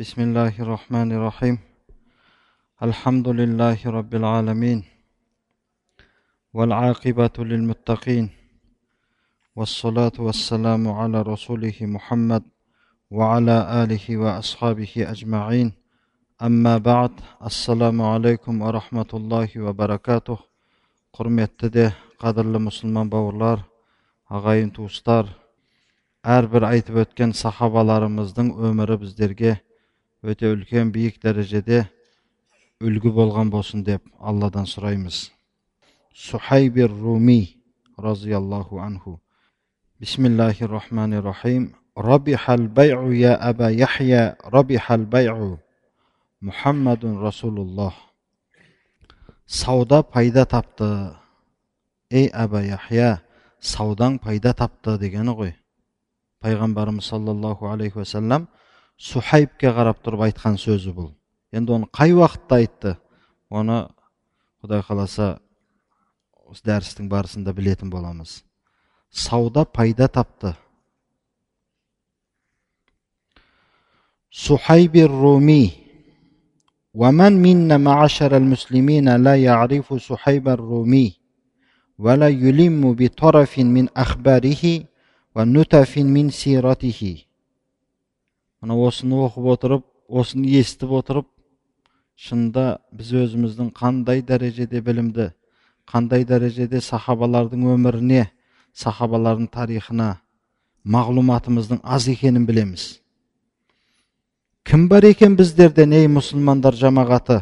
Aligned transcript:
بسم 0.00 0.22
الله 0.22 0.54
الرحمن 0.60 1.12
الرحيم 1.12 1.58
الحمد 2.82 3.28
لله 3.28 3.78
رب 3.86 4.14
العالمين 4.14 4.84
والعاقبة 6.52 7.36
للمتقين 7.38 8.28
والصلاة 9.56 10.12
والسلام 10.18 10.88
على 10.88 11.22
رسوله 11.22 11.78
محمد 11.80 12.42
وعلى 13.10 13.56
آله 13.82 14.16
وأصحابه 14.16 14.92
أجمعين 14.96 15.72
أما 16.42 16.78
بعد 16.78 17.12
السلام 17.46 18.02
عليكم 18.02 18.62
ورحمة 18.62 19.10
الله 19.14 19.48
وبركاته 19.56 20.38
құрметті 21.16 21.68
де 21.72 21.84
қадірлі 22.20 22.60
мұсылман 22.68 23.08
бауырлар 23.08 23.64
ағайын 24.28 24.76
туыстар 24.76 25.32
әрбір 26.20 26.68
айтып 26.68 27.00
өткен 27.06 27.32
сахабаларымыздың 27.32 28.52
өмірі 28.60 29.00
біздерге 29.00 29.62
өте 30.21 30.51
үлкен 30.53 30.91
биік 30.93 31.17
дәрежеде 31.21 31.87
үлгі 32.81 33.11
болған 33.13 33.49
болсын 33.49 33.83
деп 33.83 34.03
алладан 34.19 34.67
сұраймыз. 34.69 35.31
Сухайбир 36.13 36.89
руми 36.89 37.57
разиаллаху 37.97 38.79
анху. 38.79 39.19
Бисмиллахи 39.99 40.63
рахмани 40.63 41.17
рахим 41.17 41.75
рабихал 41.95 42.69
я 43.11 43.35
аба 43.35 43.69
яхья. 43.71 44.37
Мұхаммадун 46.41 47.21
расулуллах. 47.21 47.93
Сауда 49.45 50.01
пайда 50.01 50.45
тапты. 50.45 51.13
Ей 52.09 52.31
әба 52.33 52.63
яхия 52.65 53.21
саудаң 53.61 54.17
пайда 54.19 54.53
тапты 54.57 54.97
дегені 54.97 55.35
ғой. 55.37 55.53
Пайғамбарымыз 56.41 57.05
саллаллаху 57.05 57.69
алейхи 57.69 57.99
уассалам 58.01 58.47
сухайбке 59.00 59.72
қарап 59.76 60.02
тұрып 60.04 60.26
айтқан 60.28 60.58
сөзі 60.60 60.94
бұл 60.96 61.10
енді 61.52 61.76
оны 61.78 61.90
қай 61.92 62.14
уақытта 62.16 62.60
айтты 62.60 62.96
оны 63.50 63.86
құдай 64.64 64.84
қаласа 64.86 65.36
осы 66.46 66.66
дәрістің 66.66 67.08
барысында 67.12 67.52
білетін 67.56 67.90
боламыз 67.90 68.42
сауда 69.10 69.64
пайда 69.64 70.08
тапты 70.08 70.54
сухайбир 74.30 75.10
руми 75.10 75.86
ومن 76.96 77.32
منا 77.42 77.76
معشر 77.76 78.36
المسلمين 78.36 79.16
لا 79.16 79.36
يعرف 79.36 79.94
صحيب 79.94 80.48
الرومي 80.48 81.12
ولا 81.98 82.28
يلم 82.28 82.94
بطرف 82.94 83.58
من 83.58 83.88
أخباره 83.96 84.84
ونتف 85.34 85.98
من 85.98 86.30
سيرته 86.30 87.16
мына 88.61 88.77
осыны 88.77 89.19
оқып 89.25 89.51
отырып 89.55 89.85
осыны 90.07 90.47
естіп 90.59 90.91
отырып 91.01 91.27
шынында 92.15 92.65
біз 92.93 93.13
өзіміздің 93.25 93.71
қандай 93.77 94.21
дәрежеде 94.21 94.81
білімді 94.85 95.31
қандай 95.89 96.25
дәрежеде 96.27 96.81
сахабалардың 96.81 97.65
өміріне 97.73 98.27
сахабалардың 98.73 99.49
тарихына 99.51 100.09
мағлұматымыздың 100.85 101.81
аз 101.83 102.07
екенін 102.09 102.45
білеміз. 102.47 103.01
Кім 104.63 104.87
бар 104.89 105.05
екен 105.09 105.35
біздерден 105.37 105.93
ей 105.97 106.07
мұсылмандар 106.09 106.77
жамағаты? 106.77 107.41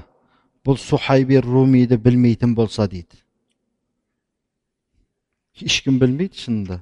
Бұл 0.65 0.77
сухайби 0.79 1.39
румиді 1.43 1.97
білмейтін 1.97 2.55
болса 2.55 2.87
дейді. 2.87 3.19
Ешкім 5.59 5.99
білмейді 5.99 6.39
шынында. 6.39 6.79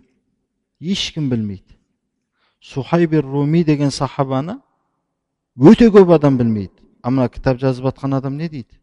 Ешкім 0.81 1.29
білмейді. 1.29 1.76
Сухайби 2.59 3.21
руми 3.21 3.63
деген 3.63 3.91
сахабаны 3.91 4.59
өте 5.57 5.89
көп 5.93 6.15
адам 6.15 6.37
білмейді 6.37 6.73
а 7.01 7.09
мына 7.09 7.29
кітап 7.29 7.59
жазып 7.61 7.85
жатқан 7.85 8.17
адам 8.17 8.37
не 8.37 8.49
дейді 8.49 8.77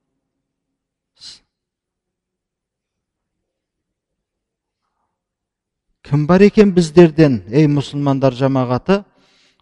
кім 6.03 6.27
бар 6.27 6.43
екен 6.47 6.73
біздерден 6.75 7.43
ей 7.49 7.67
мұсылмандар 7.67 8.35
жамағаты 8.37 9.03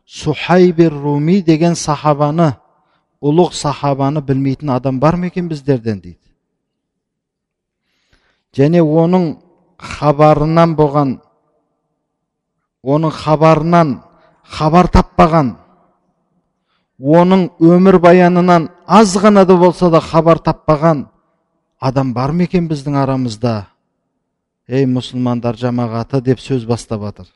сухайби 0.07 0.89
руми 0.89 1.41
деген 1.43 1.75
сахабаны 1.75 2.53
ұлық 3.23 3.55
сахабаны 3.55 4.21
білмейтін 4.21 4.75
адам 4.75 4.99
бар 5.01 5.17
ма 5.17 5.31
екен 5.31 5.49
біздерден 5.49 6.01
дейді 6.01 6.19
және 8.57 8.83
оның 8.83 9.37
хабарынан 9.79 10.75
болған 10.77 11.21
оның 12.84 13.12
хабарынан 13.12 14.02
хабар 14.44 14.88
таппаған 14.88 15.56
оның 17.00 17.50
өмір 17.60 18.00
баянынан 18.00 18.70
аз 18.88 19.16
ғана 19.18 19.46
да 19.46 19.58
болса 19.58 19.90
да 19.90 20.02
хабар 20.02 20.38
таппаған 20.38 21.08
адам 21.80 22.14
бар 22.14 22.32
ма 22.32 22.44
екен 22.44 22.68
біздің 22.68 22.96
арамызда 23.04 23.56
ей 24.68 24.86
мұсылмандар 24.86 25.56
жамағаты 25.56 26.22
деп 26.22 26.40
сөз 26.40 26.66
бастап 26.66 27.02
жатыр 27.02 27.28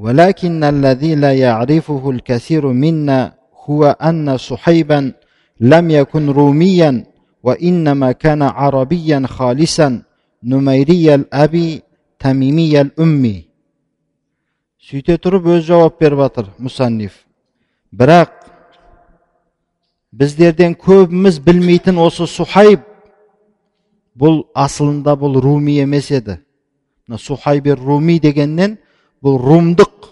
ولكن 0.00 0.64
الذي 0.64 1.14
لا 1.14 1.32
يعرفه 1.32 2.10
الكثير 2.10 2.66
منا 2.66 3.32
هو 3.68 3.84
أن 3.84 4.36
صحيبا 4.36 5.12
لم 5.60 5.90
يكن 5.90 6.30
روميا 6.30 7.04
وإنما 7.42 8.12
كان 8.12 8.42
عربيا 8.42 9.26
خالصا 9.26 10.02
نميري 10.44 11.14
الأبي 11.14 11.82
тәмимиәл 12.21 12.91
үмми 12.97 13.35
сөйте 14.85 15.17
тұрып 15.21 15.47
өз 15.55 15.63
жауап 15.67 15.99
беріп 15.99 16.23
жатыр 16.23 16.49
мұсаниф 16.61 17.17
бірақ 17.95 18.33
біздерден 20.15 20.75
көбіміз 20.79 21.39
білмейтін 21.43 21.99
осы 22.01 22.27
сухайб 22.29 22.83
бұл 24.15 24.45
асылында 24.55 25.15
бұл 25.19 25.39
руми 25.43 25.79
емес 25.83 26.11
еді 26.11 26.39
мына 27.07 27.19
сухайбер 27.19 27.79
руми 27.79 28.19
дегеннен 28.23 28.77
бұл 29.23 29.39
румдық 29.41 30.11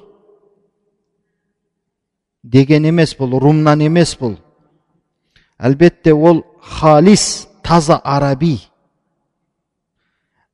деген 2.43 2.85
емес 2.89 3.15
бұл 3.19 3.39
румнан 3.39 3.81
емес 3.85 4.17
бұл 4.19 4.35
әлбетте 5.57 6.13
ол 6.13 6.43
халис 6.59 7.47
таза 7.63 8.01
араби 8.03 8.57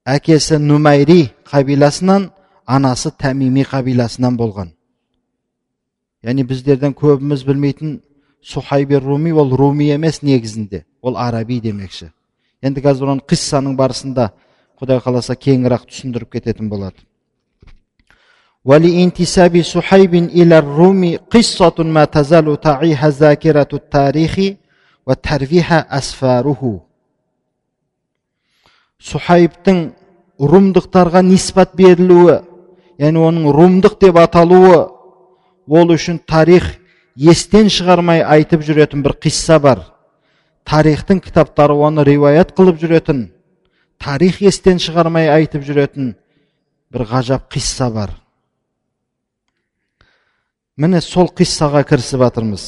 әкесі 0.08 0.58
нумайри 0.60 1.30
қабиласынан 1.48 2.28
анасы 2.66 3.10
тәмими 3.20 3.64
қабиласынан 3.68 4.36
болған 4.36 4.74
яғни 6.24 6.44
біздерден 6.48 6.92
көбіміз 6.96 7.44
білмейтін 7.48 8.00
сухайби 8.42 9.00
руми 9.00 9.32
ол 9.32 9.56
руми 9.56 9.88
емес 9.94 10.22
негізінде 10.22 10.84
ол 11.02 11.16
араби 11.16 11.60
демекші 11.60 12.10
енді 12.62 12.84
қазір 12.84 13.14
оны 13.14 13.24
қиссаның 13.24 13.76
барысында 13.80 14.30
құдай 14.80 15.00
қаласа 15.00 15.36
кеңірек 15.36 15.88
түсіндіріп 15.88 16.36
кететін 16.36 16.68
болады 16.68 17.04
ولانتساب 18.64 19.62
صحيب 19.62 20.14
إلى 20.14 20.58
الروم 20.58 21.16
قصة 21.30 21.76
ما 21.78 22.04
تزال 22.04 22.60
تعيها 22.60 23.08
ذاكرة 23.08 23.68
التاريخ 23.72 24.34
وترويها 25.06 25.78
أسفاره 25.98 26.80
сухайбтың 29.04 29.78
румдықтарға 30.38 31.22
ниспат 31.26 31.74
берілуі 31.78 32.40
яғни 32.98 33.22
оның 33.28 33.48
румдық 33.54 33.98
деп 34.02 34.18
аталуы 34.22 34.80
ол 35.68 35.94
үшін 35.94 36.20
тарих 36.26 36.66
естен 37.16 37.70
шығармай 37.70 38.22
айтып 38.22 38.64
жүретін 38.66 39.04
бір 39.06 39.16
қисса 39.22 39.58
бар 39.62 39.84
тарихтың 40.68 41.22
кітаптары 41.24 41.74
оны 41.74 42.04
риуаят 42.06 42.54
қылып 42.56 42.80
жүретін 42.82 43.26
тарих 44.02 44.42
естен 44.42 44.78
шығармай 44.82 45.30
айтып 45.30 45.66
жүретін 45.66 46.14
бір 46.92 47.06
ғажап 47.10 47.50
қисса 47.52 47.90
бар 47.94 48.16
міне 50.76 51.00
сол 51.00 51.30
қиссаға 51.30 51.84
кірісіп 51.86 52.26
жатырмыз 52.26 52.64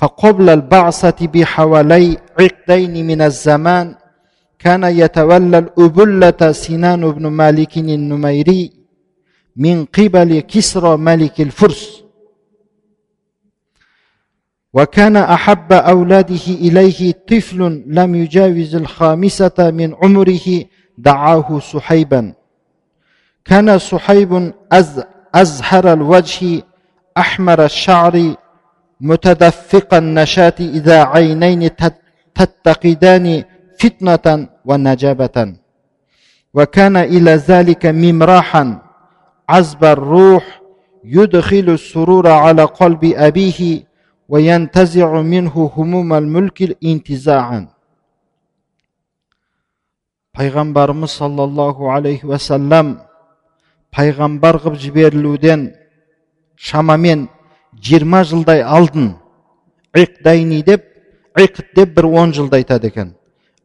فقبل 0.00 0.48
البعثة 0.48 1.26
بحوالي 1.32 2.18
عقدين 2.40 2.94
من 3.06 3.20
الزمان 3.28 3.86
كان 4.63 4.83
يتولى 4.83 5.57
الأبلة 5.57 6.51
سنان 6.51 7.11
بن 7.11 7.27
مالك 7.27 7.77
النميري 7.77 8.71
من 9.55 9.85
قبل 9.85 10.39
كسرى 10.39 10.97
ملك 10.97 11.41
الفرس. 11.41 12.03
وكان 14.73 15.15
أحب 15.17 15.73
أولاده 15.73 16.45
إليه 16.47 17.13
طفل 17.29 17.83
لم 17.87 18.15
يجاوز 18.15 18.75
الخامسة 18.75 19.57
من 19.59 19.95
عمره 20.03 20.47
دعاه 20.97 21.59
سحيبا 21.59 22.33
كان 23.45 23.79
سحيب 23.79 24.53
أزهر 25.35 25.93
الوجه 25.93 26.63
أحمر 27.17 27.65
الشعر 27.65 28.35
متدفق 29.01 29.93
النشاة 29.93 30.53
إذا 30.59 31.03
عينين 31.03 31.69
تتقدان 32.35 33.43
fitnatan 33.81 34.39
ve 34.67 34.75
najabatan. 34.83 35.49
Ve 36.55 36.65
kana 36.65 37.05
ila 37.05 37.37
zalika 37.37 37.89
mimrahan. 38.03 38.69
Azbar 39.47 39.97
ruh 39.97 40.45
yudkhilu 41.03 41.77
surura 41.77 42.33
ala 42.47 42.67
qalbi 42.79 43.17
abihi 43.27 43.85
ve 44.29 44.39
yantazi'u 44.41 45.23
minhu 45.33 45.61
humumel 45.75 46.27
mülkil 46.35 46.73
intiza'an. 46.81 47.63
Пайғамбарымыз 50.37 51.11
саллаллаху 51.19 51.91
алейхи 51.91 52.23
уәсәләм 52.31 52.87
пайғамбар 53.91 54.61
қып 54.63 54.77
жіберілуден 54.83 55.65
шамамен 56.55 57.27
20 57.89 58.23
жылдай 58.29 58.61
алдын 58.63 59.09
иқдайни 59.93 60.61
деп 60.63 60.87
иқд 61.35 61.75
деп 61.75 61.91
бір 61.97 62.07
10 62.23 62.37
жылды 62.37 62.61
айтады 62.61 62.87
екен 62.87 63.11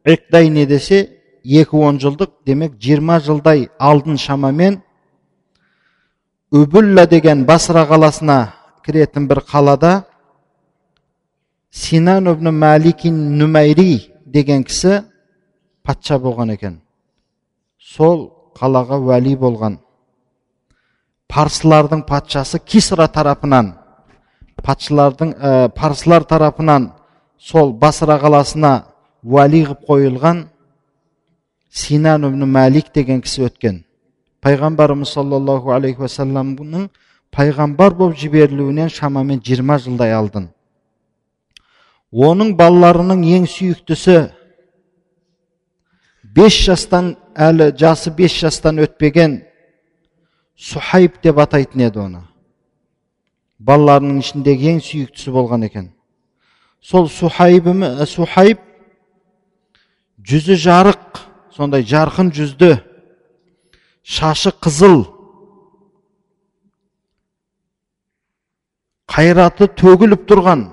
иқдайни 0.07 0.65
десе 0.65 0.99
екі 1.43 1.75
он 1.75 1.99
жылдық 1.99 2.31
демек 2.45 2.77
жиырма 2.79 3.19
жылдай 3.19 3.67
алдын 3.79 4.17
шамамен 4.17 4.81
үбүлла 6.51 7.07
деген 7.07 7.43
басра 7.45 7.83
қаласына 7.89 8.37
кіретін 8.85 9.27
бір 9.27 9.43
қалада 9.51 10.05
синан 11.71 12.31
ибн 12.31 12.51
маликин 12.55 13.17
нүмайри 13.39 14.13
деген 14.25 14.63
кісі 14.63 15.01
патша 15.83 16.19
болған 16.23 16.53
екен 16.55 16.79
сол 17.79 18.29
қалаға 18.55 18.99
уәли 19.03 19.35
болған 19.35 19.77
парсылардың 21.27 22.05
патшасы 22.07 22.59
кисра 22.59 23.07
тарапынан 23.07 23.73
патшалардың 24.63 25.33
парсылар 25.75 26.23
тарапынан 26.23 26.91
сол 27.37 27.73
басра 27.73 28.15
қаласына 28.23 28.73
уәли 29.27 29.63
қылып 29.65 29.81
қойылған 29.89 30.45
синан 31.69 32.23
ибн 32.29 32.45
мәлик 32.47 32.93
деген 32.95 33.19
кісі 33.21 33.43
өткен 33.47 33.81
пайғамбарымыз 34.45 35.11
саллаллаху 35.17 35.73
алейхи 35.75 36.05
уассаламның 36.05 36.87
пайғамбар 37.35 37.95
болып 37.99 38.17
жіберілуінен 38.21 38.89
шамамен 38.93 39.41
20 39.43 39.83
жылдай 39.83 40.13
алдын 40.15 40.47
оның 42.11 42.53
балаларының 42.59 43.25
ең 43.35 43.49
сүйіктісі 43.51 44.17
бес 46.37 46.61
жастан 46.69 47.15
әлі 47.35 47.73
жасы 47.75 48.13
бес 48.15 48.37
жастан 48.39 48.79
өтпеген 48.85 49.41
сухайб 50.55 51.19
деп 51.23 51.43
атайтын 51.43 51.83
еді 51.89 52.03
оны 52.05 52.23
балаларының 53.59 54.23
ішіндегі 54.23 54.71
ең 54.75 54.79
сүйіктісі 54.87 55.35
болған 55.35 55.67
екен 55.67 55.91
сол 56.79 57.09
сухайб 57.09 57.67
жүзі 60.27 60.57
жарық 60.59 61.21
сондай 61.55 61.85
жарқын 61.87 62.31
жүзді. 62.35 62.77
Шашы 64.03 64.51
қызыл. 64.63 65.05
Қайраты 69.07 69.67
төгіліп 69.79 70.27
тұрған. 70.29 70.67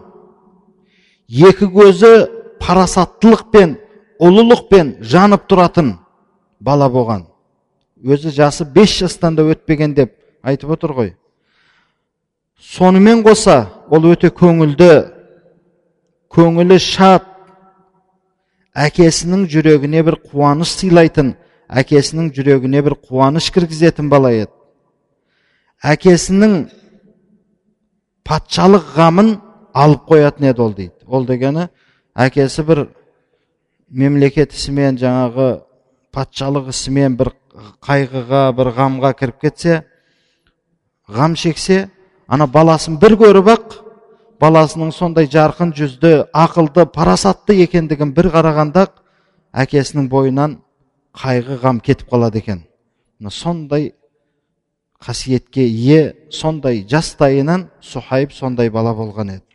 Екі 1.29 1.71
көзі 1.73 2.13
парасаттылықпен 2.63 3.77
ұлылықпен 4.23 4.97
жанып 5.03 5.47
тұратын 5.51 5.95
бала 6.61 6.91
болған. 6.91 7.25
Өзі 8.05 8.35
жасы 8.35 8.67
бес 8.69 8.99
жастан 9.01 9.39
да 9.39 9.47
өтпеген 9.49 9.95
деп 9.97 10.13
айтып 10.43 10.75
отыр 10.77 10.93
ғой. 10.93 11.15
Сонымен 12.61 13.25
қоса 13.25 13.67
ол 13.91 14.11
өте 14.13 14.29
көңілді 14.31 14.91
көңілі 16.35 16.79
шат 16.83 17.34
әкесінің 18.75 19.47
жүрегіне 19.51 20.03
бір 20.07 20.19
қуаныш 20.31 20.75
сыйлайтын 20.81 21.35
әкесінің 21.71 22.31
жүрегіне 22.35 22.83
бір 22.85 22.97
қуаныш 22.99 23.51
кіргізетін 23.55 24.11
бала 24.11 24.33
еді. 24.35 24.51
Әкесінің 25.85 26.57
патшалық 28.27 28.91
ғамын 28.97 29.35
алып 29.75 30.05
қоятын 30.11 30.51
еді 30.51 30.63
ол 30.63 30.75
дейді. 30.75 30.95
Ол 31.07 31.27
дегені 31.27 31.69
әкесі 32.15 32.65
бір 32.67 32.87
мемлекет 33.91 34.55
ісімен 34.55 34.99
жаңағы 34.99 35.49
патшалық 36.15 36.71
ісімен 36.73 37.19
бір 37.19 37.33
қайғыға 37.85 38.45
бір 38.59 38.71
ғамға 38.79 39.13
кіріп 39.19 39.41
кетсе 39.47 39.83
ғам 41.09 41.37
шексе 41.39 41.89
ана 42.27 42.47
баласын 42.47 42.99
бір 42.99 43.19
көріп 43.21 43.51
ақ 43.55 43.77
баласының 44.42 44.92
сондай 44.96 45.28
жарқын 45.28 45.74
жүзді 45.76 46.14
ақылды 46.34 46.86
парасатты 46.94 47.58
екендігін 47.66 48.14
бір 48.16 48.32
қарағанда 48.36 48.88
әкесінің 49.54 50.10
бойынан 50.10 50.58
қайғы 51.18 51.60
ғам 51.64 51.82
кетіп 51.84 52.10
қалады 52.14 52.40
екен 52.44 52.64
сондай 53.30 53.94
қасиетке 55.00 55.68
ие 55.68 56.16
сондай 56.30 56.86
жастайынан 56.88 57.70
сухайб 57.82 58.32
сондай 58.34 58.70
бала 58.70 58.94
болған 58.94 59.36
еді 59.36 59.50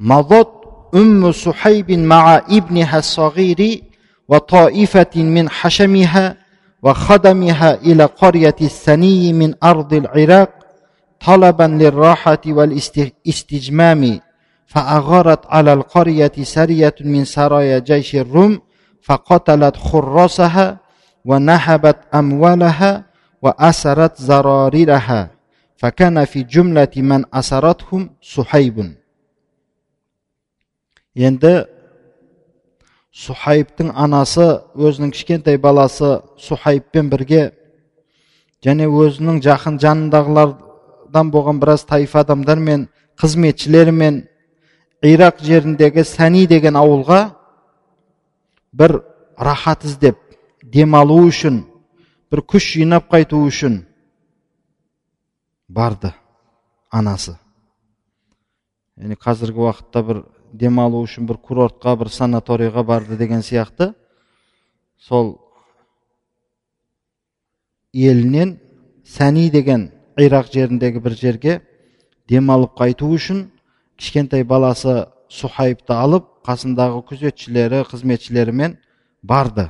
مضت 0.00 0.48
أم 0.94 1.32
سحيب 1.32 1.90
مع 1.90 2.36
ابنها 2.36 2.98
الصغير 2.98 3.82
وطائفة 4.28 5.14
من 5.16 5.48
حشمها 5.48 6.36
وخدمها 6.82 7.74
إلى 7.74 8.04
قرية 8.04 8.56
الثني 8.60 9.32
من 9.32 9.54
أرض 9.64 9.94
العراق 9.94 10.59
طلبا 11.25 11.63
للراحة 11.63 12.41
والاستجمام 12.47 14.19
فأغارت 14.67 15.45
على 15.47 15.73
القرية 15.73 16.31
سرية 16.41 16.95
من 17.01 17.25
سرايا 17.25 17.79
جيش 17.79 18.15
الروم 18.15 18.61
فقتلت 19.01 19.77
خراسها 19.77 20.79
ونهبت 21.25 21.97
أموالها 22.13 23.05
وأسرت 23.41 24.21
زراريرها 24.21 25.29
فكان 25.77 26.25
في 26.25 26.43
جملة 26.43 26.93
من 26.97 27.25
أسرتهم 27.33 28.09
صحيب 28.21 28.77
endi 31.15 31.55
suhaybning 33.11 33.91
onasi 34.03 34.47
o'zining 34.85 35.11
kichkintoy 35.15 35.57
balasi 35.65 36.09
suhaybbilan 36.47 37.07
birga 37.13 37.43
yana 38.65 38.85
o'zining 39.01 39.37
jahn 39.47 39.75
janidagilar 39.83 40.49
жанындағылардан 41.11 41.31
болған 41.31 41.59
біраз 41.59 41.85
таиф 41.85 42.15
адамдармен 42.15 42.87
қызметшілерімен 43.19 44.27
ирақ 45.03 45.41
жеріндегі 45.43 46.03
сәни 46.03 46.47
деген 46.47 46.75
ауылға 46.75 47.35
бір 48.73 49.03
рахат 49.37 49.83
іздеп 49.83 50.17
демалу 50.63 51.27
үшін 51.27 51.65
бір 52.31 52.41
күш 52.47 52.77
жинап 52.77 53.09
қайту 53.11 53.43
үшін 53.45 53.85
барды 55.67 56.13
анасы. 56.91 57.37
Яғни 58.97 59.15
қазіргі 59.15 59.59
уақытта 59.59 60.03
бір 60.03 60.23
демалу 60.53 61.03
үшін 61.03 61.27
бір 61.27 61.37
курортқа 61.37 61.97
бір 61.97 62.09
санаторийға 62.09 62.83
барды 62.83 63.17
деген 63.17 63.41
сияқты. 63.41 63.93
Сол 64.97 65.39
елінен 67.93 68.59
сәни 69.03 69.49
деген 69.49 69.91
ирақ 70.19 70.51
жеріндегі 70.53 70.99
бір 70.99 71.15
жерге 71.17 71.59
демалып 72.29 72.73
қайту 72.77 73.09
үшін 73.15 73.45
кішкентай 73.99 74.43
баласы 74.43 75.07
сухайыпты 75.29 75.93
алып 75.95 76.27
қасындағы 76.47 77.03
күзетшілері 77.09 77.83
қызметшілерімен 77.91 78.77
барды. 79.23 79.69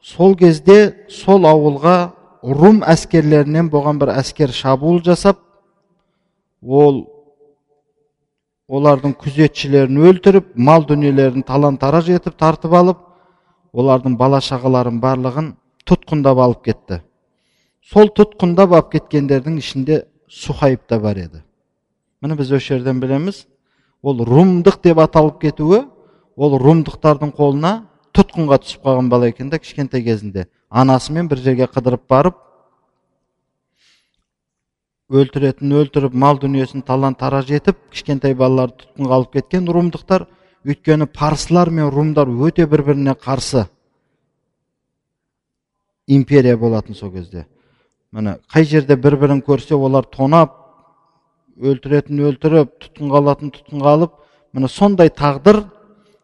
Сол 0.00 0.36
кезде 0.36 1.06
сол 1.08 1.46
ауылға 1.48 2.12
рум 2.42 2.82
әскерлерінен 2.84 3.70
болған 3.72 4.00
бір 4.02 4.14
әскер 4.18 4.52
шабуыл 4.52 5.00
жасап 5.04 5.40
ол 6.62 7.04
олардың 8.68 9.14
күзетшілерін 9.20 10.00
өлтіріп 10.10 10.52
мал 10.56 10.84
дүниелерін 10.88 11.44
талан 11.44 11.76
тараж 11.80 12.08
етіп 12.12 12.36
тартып 12.40 12.72
алып 12.72 13.00
олардың 13.72 14.16
бала 14.20 14.40
шағаларын 14.44 15.00
барлығын 15.02 15.50
тұтқындап 15.88 16.40
алып 16.40 16.64
кетті. 16.64 17.02
Сол 17.92 18.08
тұтқындап 18.16 18.72
алып 18.72 18.92
кеткендердің 18.94 19.58
ішінде 19.60 20.04
сухайып 20.28 20.86
та 20.88 20.98
бар 21.00 21.18
еді. 21.20 21.42
Міне 22.22 22.36
біз 22.38 22.52
осы 22.56 22.74
жерден 22.74 23.00
білеміз 23.00 23.44
ол 24.02 24.24
румдық 24.24 24.80
деп 24.82 25.02
аталып 25.04 25.40
кетуі 25.42 25.82
ол 26.36 26.56
румдықтардың 26.60 27.34
қолына 27.36 27.74
тұтқынға 28.16 28.60
түсіп 28.64 28.86
қалған 28.86 29.10
бала 29.12 29.28
екен 29.28 29.50
да 29.50 29.58
кішкентай 29.58 30.02
кезінде. 30.04 30.46
Анасымен 30.70 31.28
бір 31.28 31.42
жерге 31.44 31.68
қыдырып 31.68 32.08
барып 32.08 32.40
өлтіретін 35.10 35.76
өлтіріп 35.82 36.14
мал 36.16 36.40
дүниесін 36.40 36.82
талан 36.82 37.14
тараж 37.14 37.50
етіп 37.52 37.76
кішкентай 37.92 38.34
балаларды 38.34 38.82
тұтқынға 38.82 39.18
алып 39.18 39.36
кеткен 39.36 39.68
румдықтар 39.68 40.26
өйткені 40.64 41.06
парсылар 41.12 41.70
мен 41.70 41.90
румдар 41.92 42.28
өте 42.28 42.66
бір 42.66 42.82
біріне 42.88 43.12
қарсы 43.12 43.66
империя 46.06 46.56
болатын 46.56 46.94
сол 46.94 47.12
кезде 47.12 47.46
міне 48.13 48.37
қай 48.53 48.65
жерде 48.65 48.95
бір 48.95 49.17
бірін 49.21 49.41
көрсе 49.45 49.75
олар 49.75 50.05
тонап 50.05 50.55
өлтіретін 51.59 52.23
өлтіріп 52.29 52.71
тұтқынға 52.85 53.21
алатын 53.23 53.51
тұтқынға 53.57 53.93
алып 53.97 54.15
міне 54.53 54.71
сондай 54.71 55.09
тағдыр 55.09 55.63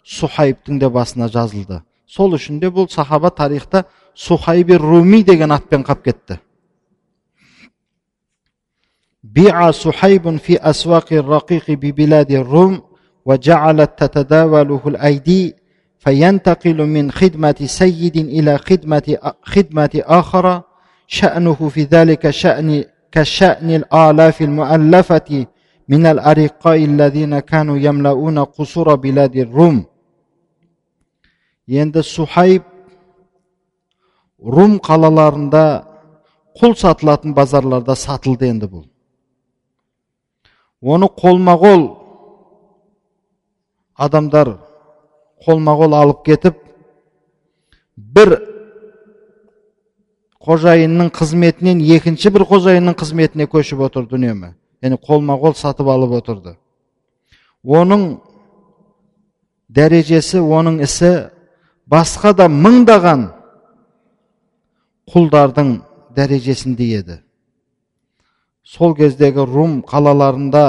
сухайыптың 0.04 0.80
де 0.80 0.90
басына 0.90 1.30
жазылды 1.30 1.82
сол 2.08 2.34
үшін 2.38 2.60
де 2.60 2.72
бұл 2.74 2.90
сахаба 2.90 3.30
тарихта 3.30 3.86
сухайби 4.16 4.78
руми 4.78 5.24
деген 5.24 5.52
атпен 5.52 5.84
қалып 5.84 6.04
кетті 6.10 6.40
بيع 9.36 9.72
صحيب 9.72 10.38
في 10.38 10.70
أسواق 10.70 11.14
الرقيق 11.14 11.72
ببلاد 11.72 12.32
الروم 12.32 12.82
وجعلت 13.26 13.92
تتداوله 13.98 14.82
الأيدي 14.86 15.56
فينتقل 16.00 16.86
من 16.86 17.12
خدمة 17.12 17.56
سيد 17.66 18.18
إلى 18.18 18.58
خدمة 18.58 19.18
خدمة 19.44 19.90
آخر 19.96 20.62
شأنه 21.10 21.70
في 21.70 21.84
ذلك 21.84 22.30
شأن 22.30 22.84
كشأن 23.12 23.70
الآلاف 23.70 24.42
المؤلفة 24.42 25.46
من 25.90 26.06
الأرقاء 26.06 26.86
الذين 26.86 27.40
كانوا 27.40 27.78
يملؤون 27.78 28.40
قصور 28.40 28.96
بلاد 28.96 29.36
الروم 29.36 29.86
енді 31.68 32.02
сухайб 32.06 32.62
рум 34.38 34.78
қалаларында 34.88 35.64
құл 36.60 36.76
сатылатын 36.78 37.34
базарларда 37.34 37.96
сатылды 37.98 38.52
енді 38.54 38.70
бұл 38.70 38.84
оны 40.94 41.10
қолма 41.22 41.56
қол 41.58 41.88
адамдар 43.98 44.52
қолма 45.46 45.74
қол 45.80 45.98
алып 45.98 46.22
кетіп 46.26 46.62
бір 47.98 48.38
қожайынның 50.41 51.11
қызметінен 51.13 51.83
екінші 51.97 52.33
бір 52.33 52.47
қожайынның 52.49 52.97
қызметіне 52.97 53.47
көшіп 53.53 53.83
отырды 53.91 54.17
үнемі 54.17 54.55
яғни 54.81 54.97
қолма 55.05 55.37
қол 55.41 55.55
сатып 55.55 55.89
алып 55.93 56.15
отырды. 56.21 56.55
Оның 57.65 58.21
дәрежесі 59.69 60.41
оның 60.41 60.81
ісі 60.87 61.11
басқа 61.91 62.33
да 62.37 62.49
мыңдаған 62.49 63.27
құлдардың 65.13 65.75
дәрежесінде 66.17 66.87
еді. 66.99 67.19
Сол 68.65 68.95
кездегі 68.97 69.45
рум 69.45 69.83
қалаларында 69.85 70.65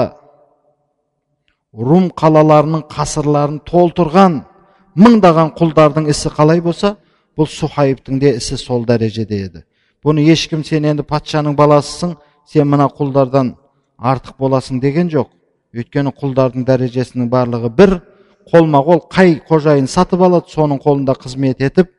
рум 1.72 2.10
қалаларының 2.12 2.84
қасырларын 2.92 3.62
толтырған 3.64 4.42
мыңдаған 4.98 5.54
құлдардың 5.56 6.10
ісі 6.12 6.28
қалай 6.36 6.60
болса 6.60 6.96
бұл 7.37 7.47
сухайыптың 7.51 8.19
де 8.19 8.33
ісі 8.37 8.57
сол 8.57 8.85
дәрежеде 8.85 9.41
еді 9.45 9.63
бұны 10.05 10.25
ешкім 10.31 10.63
сен 10.63 10.85
енді 10.85 11.05
патшаның 11.07 11.55
баласысың 11.57 12.15
сен 12.47 12.67
мына 12.71 12.89
құлдардан 12.97 13.55
артық 13.97 14.37
боласың 14.39 14.81
деген 14.81 15.11
жоқ 15.13 15.29
өйткені 15.75 16.13
құлдардың 16.17 16.65
дәрежесінің 16.67 17.29
барлығы 17.29 17.71
бір 17.77 17.99
қолма 18.51 18.81
қол 18.87 19.03
қай 19.11 19.39
қожайын 19.49 19.87
сатып 19.91 20.21
алады 20.21 20.53
соның 20.53 20.81
қолында 20.83 21.17
қызмет 21.19 21.63
етіп 21.63 21.91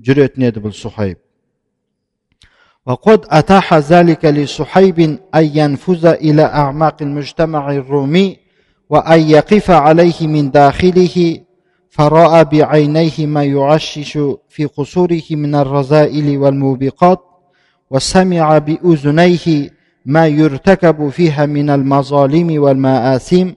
жүретін 0.00 0.50
еді 0.50 0.64
бұл 0.64 0.74
сухайб 0.76 1.18
وقد 2.86 3.20
أتاح 3.30 3.74
ذلك 3.74 4.24
لصحيب 4.24 4.98
أن 5.34 5.44
ينفذ 5.58 6.06
إلى 6.06 6.42
أعماق 6.42 6.96
المجتمع 7.02 7.72
الرومي 7.72 8.36
وأن 8.90 9.20
يقف 9.20 9.70
عليه 9.70 10.26
من 10.26 10.50
داخله 10.50 11.38
فراى 11.89 12.43
بعينيه 12.43 13.25
ما 13.25 13.43
يعشش 13.43 14.19
في 14.49 14.65
قصوره 14.65 15.23
من 15.31 15.55
الرذائل 15.55 16.37
والموبقات 16.37 17.19
وسمع 17.91 18.57
بأذنيه 18.57 19.69
ما 20.05 20.27
يرتكب 20.27 21.09
فيها 21.09 21.45
من 21.45 21.69
المظالم 21.69 22.61
والمآثيم 22.61 23.55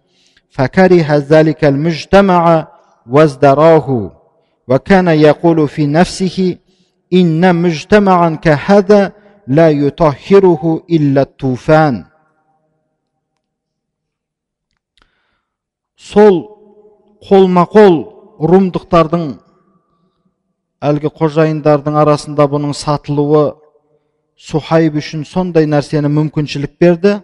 فكره 0.51 1.17
ذلك 1.17 1.65
المجتمع 1.65 2.69
وازدراه. 3.11 4.13
وكان 4.69 5.09
يقول 5.09 5.69
في 5.69 5.87
نفسه 5.87 6.57
إن 7.13 7.63
مجتمعا 7.63 8.31
كهذا 8.35 9.13
لا 9.47 9.71
يطهره 9.71 10.83
إلا 10.91 11.23
الطوفان. 11.23 12.05
sol 15.97 16.35
kolma 17.29 17.65
kol 17.67 18.22
румдықтардың 18.43 19.27
әлгі 20.83 21.11
қожайындардың 21.19 21.99
арасында 22.03 22.47
бұның 22.51 22.75
сатылуы 22.75 23.45
сухайб 24.37 24.97
үшін 24.99 25.23
сондай 25.29 25.69
нәрсені 25.71 26.11
мүмкіншілік 26.11 26.75
берді. 26.81 27.21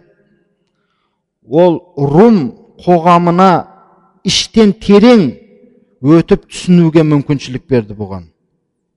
Ол 1.49 1.79
рум 1.97 2.39
қоғамына 2.85 3.51
іштен 4.23 4.71
терең 4.79 5.25
өтіп 5.99 6.47
түсінуге 6.47 7.03
мүмкіншілік 7.03 7.65
берді 7.67 7.97
бұған. 7.99 8.29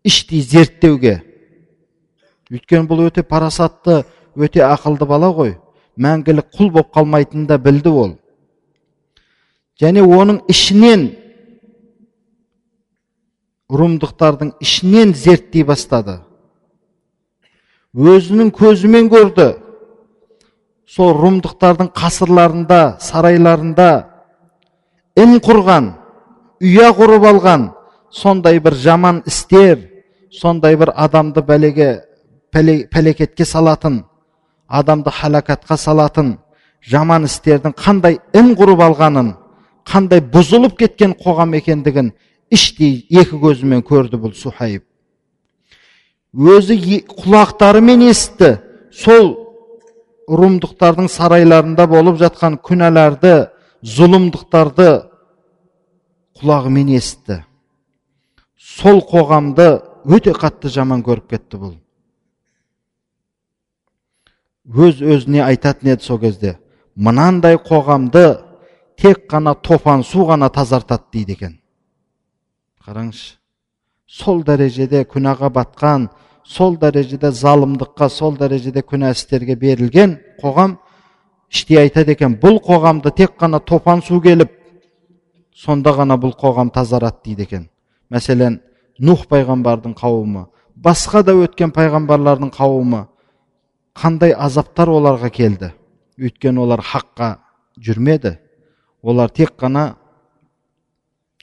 Іштей 0.04 0.42
зерттеуге. 0.46 1.20
Өйткені 2.52 2.86
бұл 2.86 3.06
өте 3.08 3.24
парасатты 3.26 4.02
өте 4.36 4.62
ақылды 4.66 5.08
бала 5.08 5.32
ғой. 5.34 5.56
Мәңгілік 5.96 6.52
құл 6.54 6.70
болып 6.70 6.92
қалмайтынын 6.94 7.48
да 7.48 7.58
білді 7.58 7.90
ол. 7.90 8.14
Және 9.80 10.04
оның 10.04 10.42
ішінен 10.48 11.08
румдықтардың 13.72 14.52
ішінен 14.60 15.14
зерттей 15.16 15.64
бастады. 15.64 16.20
Өзінің 17.96 18.52
көзімен 18.56 19.08
көрді. 19.12 19.48
Сол 20.86 21.14
румдықтардың 21.16 21.88
қасырларында 21.96 22.80
сарайларында 23.00 23.90
ін 25.16 25.38
құрған 25.44 25.92
ұя 26.62 26.90
құрып 26.96 27.24
алған 27.30 27.70
сондай 28.12 28.60
бір 28.60 28.76
жаман 28.76 29.22
істер 29.26 29.78
сондай 30.32 30.76
бір 30.76 30.92
адамды 30.94 31.40
бәлеге 31.40 31.88
пәлекетке 32.52 33.44
салатын 33.44 34.02
адамды 34.68 35.10
халакатқа 35.10 35.76
салатын 35.76 36.36
жаман 36.84 37.24
істердің 37.24 37.74
қандай 37.76 38.18
ін 38.36 38.52
құрып 38.56 38.84
алғанын 38.88 39.32
қандай 39.88 40.20
бұзылып 40.34 40.76
кеткен 40.78 41.16
қоғам 41.24 41.56
екендігін 41.56 42.12
іштей 42.52 43.06
екі 43.10 43.38
көзімен 43.40 43.82
көрді 43.86 44.20
бұл 44.20 44.34
сухайып. 44.36 44.84
Өзі 46.32 46.76
құлақтарымен 47.08 48.04
есітті. 48.08 48.56
Сол 48.92 49.32
румдықтардың 50.28 51.08
сарайларында 51.12 51.86
болып 51.88 52.18
жатқан 52.20 52.58
күнәларды 52.64 53.48
зұлымдықтарды 53.82 54.88
құлағымен 56.40 56.92
есітті. 56.96 57.42
Сол 58.56 59.00
қоғамды 59.08 59.68
өте 60.04 60.34
қатты 60.36 60.70
жаман 60.72 61.02
көріп 61.04 61.32
кетті 61.34 61.60
бұл. 61.60 61.74
Өз 64.72 65.02
өзіне 65.02 65.42
айтатын 65.44 65.94
еді 65.96 66.06
сол 66.06 66.20
кезде 66.22 66.56
мынандай 66.94 67.56
қоғамды 67.58 68.38
тек 68.96 69.26
қана 69.30 69.56
топан 69.58 70.04
су 70.06 70.28
ғана 70.28 70.48
тазартады 70.52 71.10
дейді 71.12 71.32
екен. 71.32 71.61
Қараңызшы. 72.86 73.36
Сол 74.06 74.42
дәрежеде 74.44 75.04
күнәға 75.08 75.48
батқан 75.54 76.08
сол 76.44 76.76
дәрежеде 76.76 77.30
залымдыққа 77.32 78.08
сол 78.10 78.36
дәрежеде 78.36 78.82
күнә 78.82 79.12
істерге 79.14 79.56
берілген 79.56 80.18
қоғам 80.42 80.76
іштей 81.50 81.78
айтады 81.84 82.12
екен 82.16 82.34
бұл 82.42 82.58
қоғамды 82.64 83.14
тек 83.16 83.38
қана 83.40 83.60
топан 83.60 84.02
су 84.02 84.20
келіп 84.20 84.52
сонда 85.54 85.94
ғана 85.96 86.18
бұл 86.20 86.34
қоғам 86.36 86.72
тазарады 86.74 87.22
дейді 87.24 87.46
екен. 87.46 87.68
Мәселен 88.10 88.60
нух 88.98 89.26
пайғамбардың 89.30 89.94
қауымы 89.96 90.46
басқа 90.76 91.22
да 91.24 91.34
өткен 91.44 91.72
пайғамбарлардың 91.72 92.52
қауымы 92.52 93.06
қандай 93.94 94.34
азаптар 94.34 94.88
оларға 94.88 95.30
келді? 95.30 95.72
Өйткені 96.18 96.60
олар 96.64 96.80
хаққа 96.84 97.36
жүрмеді. 97.78 98.38
Олар 99.02 99.28
тек 99.28 99.56
қана 99.58 99.96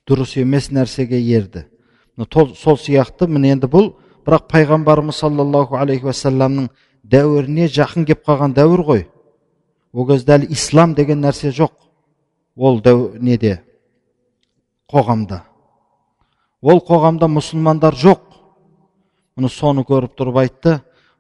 дұрыс 0.09 0.35
емес 0.41 0.71
нәрсеге 0.73 1.19
ерді. 1.21 1.67
Сол 2.17 2.77
сияқты 2.77 3.29
міне 3.29 3.53
енді 3.53 3.69
бұл 3.71 3.93
бірақ 4.25 4.49
пайғамбарымыз 4.51 5.21
саллаллаху 5.21 5.77
алейхи 5.79 6.09
уассаламның 6.09 6.67
дәуіріне 7.05 7.69
жақын 7.71 8.05
кеп 8.09 8.25
қалған 8.27 8.55
дәуір 8.57 8.83
ғой. 8.85 9.05
Ол 9.93 10.07
кезде 10.09 10.35
әлі 10.35 10.49
ислам 10.51 10.93
деген 10.97 11.21
нәрсе 11.23 11.53
жоқ. 11.55 11.71
Ол 12.55 12.81
дәу, 12.83 13.13
неде? 13.21 13.61
Қоғамда. 14.91 15.43
Ол 16.61 16.81
қоғамда 16.83 17.29
мұсылмандар 17.31 17.95
жоқ. 17.95 18.25
Мұны 19.37 19.49
соны 19.53 19.85
көріп 19.87 20.17
тұрып 20.19 20.41
айтты 20.41 20.79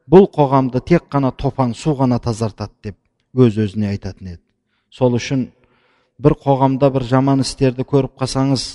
бұл 0.09 0.27
қоғамды 0.27 0.81
тек 0.83 1.07
қана 1.07 1.31
топан 1.31 1.73
су 1.73 1.93
ғана 1.95 2.19
тазартады 2.19 2.73
деп 2.83 2.97
өз 3.33 3.57
өзіне 3.63 3.93
айтатын 3.93 4.33
еді. 4.33 4.43
Сол 4.91 5.15
үшін 5.15 5.47
бір 6.19 6.35
қоғамда 6.43 6.89
бір 6.93 7.05
жаман 7.07 7.43
істерді 7.43 7.85
көріп 7.87 8.17
қалсаңыз 8.19 8.65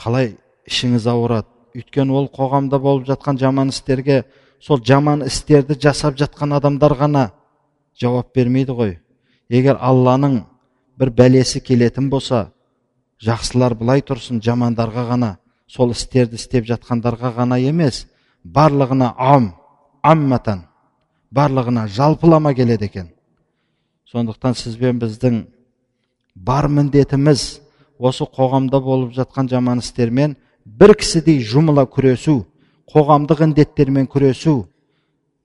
қалай 0.00 0.34
ішіңіз 0.68 1.06
ауырады? 1.12 1.48
Өйткені 1.76 2.14
ол 2.14 2.28
қоғамда 2.32 2.78
болып 2.80 3.06
жатқан 3.08 3.38
жаман 3.38 3.68
істерге 3.68 4.24
сол 4.60 4.80
жаман 4.80 5.24
істерді 5.26 5.76
жасап 5.80 6.16
жатқан 6.16 6.56
адамдар 6.56 6.94
ғана 6.96 7.24
жауап 8.00 8.32
бермейді 8.34 8.72
ғой. 8.72 8.98
Егер 9.48 9.76
алланың 9.80 10.44
бір 10.98 11.10
бәлесі 11.10 11.60
келетін 11.60 12.08
болса 12.10 12.48
жақсылар 13.22 13.74
былай 13.76 14.02
тұрсын 14.06 14.40
жамандарға 14.42 15.08
ғана 15.10 15.30
сол 15.66 15.92
істерді 15.92 16.38
істеп 16.40 16.64
жатқандарға 16.70 17.34
ғана 17.36 17.58
емес 17.60 18.06
барлығына 18.44 19.12
ам 19.18 19.52
амматан 20.02 20.64
барлығына 21.34 21.88
жалпылама 21.88 22.54
келеді 22.54 22.88
екен. 22.88 23.10
Сондықтан 24.08 24.54
сізбен 24.54 25.00
біздің 25.02 25.44
бар 26.35 26.67
міндетіміз 26.67 27.61
осы 27.99 28.25
қоғамда 28.25 28.79
болып 28.81 29.13
жатқан 29.17 29.49
жаман 29.51 29.83
істермен 29.83 30.35
бір 30.65 30.95
кісідей 30.99 31.41
жұмыла 31.43 31.85
күресу 31.85 32.45
қоғамдық 32.93 33.43
індеттермен 33.49 34.07
күресу 34.07 34.65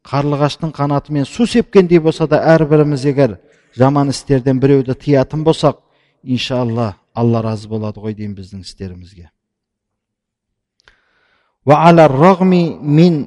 қарлығаштың 0.05 0.73
қанатымен 0.77 1.25
су 1.29 1.47
сепкендей 1.47 2.01
болса 2.01 2.27
да 2.27 2.43
әрбіріміз 2.55 3.07
егер 3.11 3.39
жаман 3.77 4.11
істерден 4.13 4.61
біреуді 4.61 4.95
тыятын 4.95 5.45
болсақ 5.45 5.81
иншалла 6.23 6.95
алла 7.15 7.43
разы 7.43 7.69
болады 7.69 8.01
ғой 8.01 8.15
деймін 8.15 8.37
біздің 8.39 8.67
істерімізге 8.67 9.31
وعلى 11.67 12.05
الرغم 12.05 12.53
من 12.83 13.27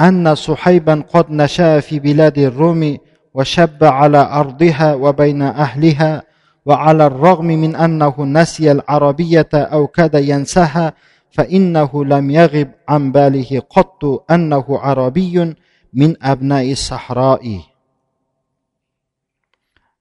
أن 0.00 0.34
صحيبا 0.34 1.04
قد 1.12 1.30
نشأ 1.30 1.80
في 1.80 1.98
بلاد 1.98 2.38
الروم 2.38 2.98
وشب 3.34 3.84
على 3.84 4.18
أرضها 4.18 4.94
وبين 4.94 5.42
أهلها 5.42 6.22
وعلى 6.66 7.06
الرغم 7.06 7.46
من 7.46 7.76
أنه 7.76 8.14
نسي 8.18 8.72
العربية 8.72 9.48
أو 9.54 9.86
كاد 9.86 10.14
ينساها 10.14 10.92
فإنه 11.30 12.04
لم 12.04 12.30
يغب 12.30 12.68
عن 12.88 13.12
باله 13.12 13.62
قط 13.70 14.04
أنه 14.30 14.66
عربي 14.68 15.54
من 15.94 16.10
أبناء 16.22 16.72
الصحراء 16.72 17.60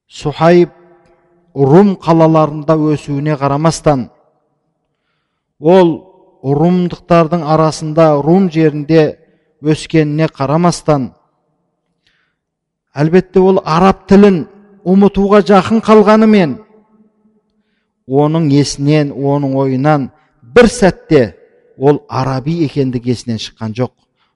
صحيب 0.07 0.69
рум 1.57 1.95
қалаларында 1.97 2.75
өсуіне 2.93 3.33
қарамастан 3.41 4.09
ол 5.59 5.89
румдықтардың 6.43 7.41
арасында 7.53 8.21
рум 8.21 8.50
жерінде 8.53 9.17
өскеніне 9.65 10.27
қарамастан 10.29 11.13
әлбетте 12.93 13.41
ол 13.41 13.62
араб 13.65 14.05
тілін 14.09 14.45
ұмытуға 14.88 15.41
жақын 15.51 15.81
қалғанымен 15.83 16.57
оның 18.07 18.50
есінен 18.51 19.12
оның 19.12 19.55
ойынан 19.63 20.09
бір 20.41 20.69
сәтте 20.71 21.24
ол 21.77 22.03
араби 22.09 22.63
екендігі 22.65 23.12
есінен 23.15 23.41
шыққан 23.43 23.74
жоқ 23.77 23.93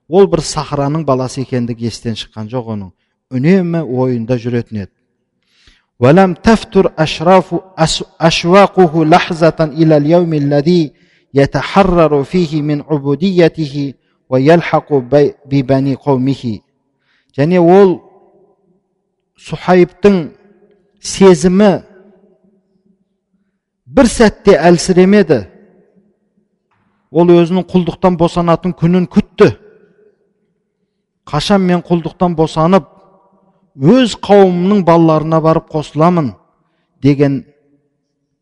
ол 0.08 0.26
бір 0.26 0.44
сахраның 0.44 1.06
баласы 1.08 1.42
екендігі 1.46 1.88
естен 1.88 2.18
шыққан 2.18 2.50
жоқ 2.52 2.74
оның 2.76 2.90
үнемі 3.32 3.86
ойында 3.86 4.36
жүретін 4.38 4.84
еді 4.86 4.94
ولم 6.02 6.34
تفتر 6.34 6.92
أشراف 6.98 7.54
أشواقه 8.20 9.04
لحظة 9.04 9.58
إلى 9.60 9.96
اليوم 9.96 10.34
الذي 10.34 10.92
يتحرر 11.34 12.24
فيه 12.24 12.62
من 12.62 12.82
عبوديته 12.82 13.94
ويلحق 14.30 14.88
ببني 15.50 15.94
قومه 15.94 16.60
және 17.38 17.58
ол 17.58 18.02
сухайыптың 19.38 20.16
сезімі 21.00 21.70
бір 23.86 24.08
сәтте 24.08 24.56
әлсіремеді 24.56 25.42
ол 27.10 27.32
өзінің 27.34 27.66
құлдықтан 27.72 28.16
босанатын 28.20 28.74
күнін 28.78 29.08
күтті 29.12 29.50
қашан 31.28 31.66
мен 31.66 31.82
құлдықтан 31.86 32.36
босанып 32.38 32.88
өз 33.76 34.16
қауымның 34.28 34.84
балаларына 34.86 35.42
барып 35.44 35.68
қосыламын 35.72 36.32
деген 37.02 37.42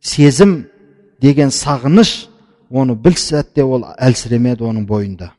сезім 0.01 0.65
деген 1.21 1.51
сағыныш 1.51 2.15
оны 2.71 2.95
бір 2.95 3.19
сәтте 3.19 3.65
ол 3.65 3.85
әлсіремеді 3.99 4.69
оның 4.71 4.87
бойында 4.87 5.33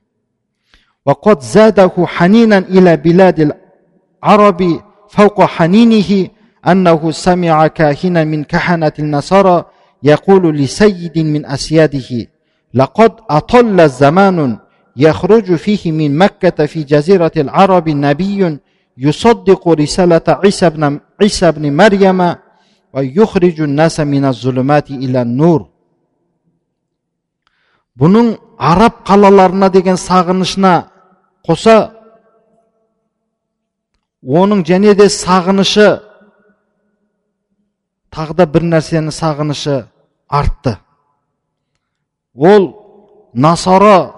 وقد 1.05 1.41
زاده 1.41 2.05
حنينا 2.05 2.57
إلى 2.57 2.97
بلاد 2.97 3.39
العرب 3.47 4.81
فوق 5.09 5.41
حنينه 5.45 6.29
أنه 6.67 7.11
سمع 7.11 7.67
كاهنا 7.67 8.23
من 8.23 8.43
كهنة 8.43 8.91
النصارى 8.99 9.65
يقول 10.03 10.55
لسيد 10.55 11.19
من 11.19 11.45
أسياده 11.45 12.27
لقد 12.73 13.11
أطل 13.29 13.79
الزمان 13.79 14.57
يخرج 14.95 15.55
فيه 15.55 15.91
من 15.91 16.17
مكة 16.17 16.65
في 16.65 16.83
جزيرة 16.83 17.31
العرب 17.37 17.89
نبي 17.89 18.59
يصدق 18.97 19.69
رسالة 19.69 20.21
عيسى 20.27 20.69
بن 20.69 20.99
عيسى 21.21 21.51
بن 21.51 21.73
مريم 21.75 22.35
ويخرج 22.93 23.61
الناس 23.61 23.99
من 23.99 24.25
الظلمات 24.25 24.91
إلى 24.91 25.21
النور 25.21 25.71
бұның 28.01 28.27
араб 28.57 29.01
қалаларына 29.07 29.67
деген 29.73 29.97
сағынышына 29.99 30.73
қоса 31.47 31.75
оның 34.23 34.63
және 34.69 34.95
де 34.97 35.09
сағынышы 35.11 35.87
тағы 38.10 38.36
да 38.36 38.46
бір 38.46 38.66
нәрсені 38.70 39.12
сағынышы 39.14 39.86
артты. 40.28 40.76
Ол 42.34 42.70
насара 43.34 44.12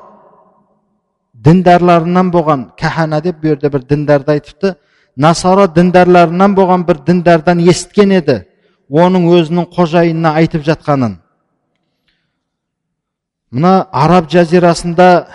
діндарларынан 1.34 2.30
болған 2.34 2.68
кәхана 2.78 3.20
деп 3.22 3.42
бұл 3.42 3.54
жерде 3.54 3.70
бір 3.70 3.86
діндарды 3.88 4.36
айтыпты. 4.36 4.74
Насара 5.16 5.66
діндарларынан 5.68 6.54
болған 6.54 6.86
бір 6.86 7.02
діндардан 7.06 7.60
естіген 7.62 8.14
еді 8.18 8.42
оның 8.88 9.28
өзінің 9.34 9.68
қожайынына 9.74 10.34
айтып 10.40 10.64
жатқанын. 10.66 11.18
Мына 13.50 13.88
араб 13.92 14.28
жазирасында 14.30 15.28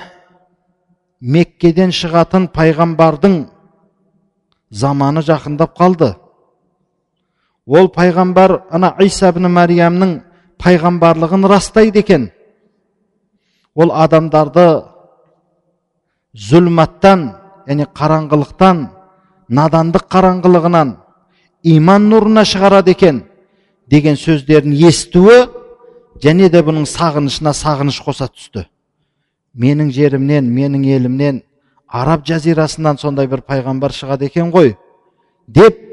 меккеден 1.21 1.93
шығатын 1.95 2.49
пайғамбардың 2.53 3.37
заманы 4.71 5.21
жақындап 5.21 5.77
қалды. 5.77 6.13
Ол 7.67 7.88
пайғамбар 7.88 8.63
ана 8.71 8.93
иса 8.99 9.30
ибн 9.32 9.47
мәриямның 9.52 10.17
пайғамбарлығын 10.60 11.47
растайды 11.47 11.99
екен. 12.04 12.30
Ол 13.76 13.91
адамдарды 13.91 14.84
зүлматтан 16.34 17.30
яғни 17.67 17.88
қараңғылықтан 17.99 18.84
надандық 19.49 20.08
қараңғылығынан 20.12 20.95
иман 21.63 22.10
нұрына 22.12 22.43
шығарады 22.45 22.91
екен 22.91 23.23
деген 23.88 24.15
сөздерін 24.19 24.76
естуі 24.88 25.47
және 26.23 26.49
де 26.52 26.62
бұның 26.62 26.86
сағынышына 26.89 27.54
сағыныш 27.56 28.02
қоса 28.04 28.28
түсті. 28.28 28.67
Менің 29.56 29.91
жерімнен 29.93 30.45
менің 30.49 30.86
елімнен 30.95 31.41
араб 31.88 32.26
жазирасынан 32.26 32.97
сондай 32.97 33.28
бір 33.30 33.43
пайғамбар 33.47 33.93
шығады 33.93 34.26
екен 34.26 34.52
ғой 34.52 34.76
деп 35.47 35.92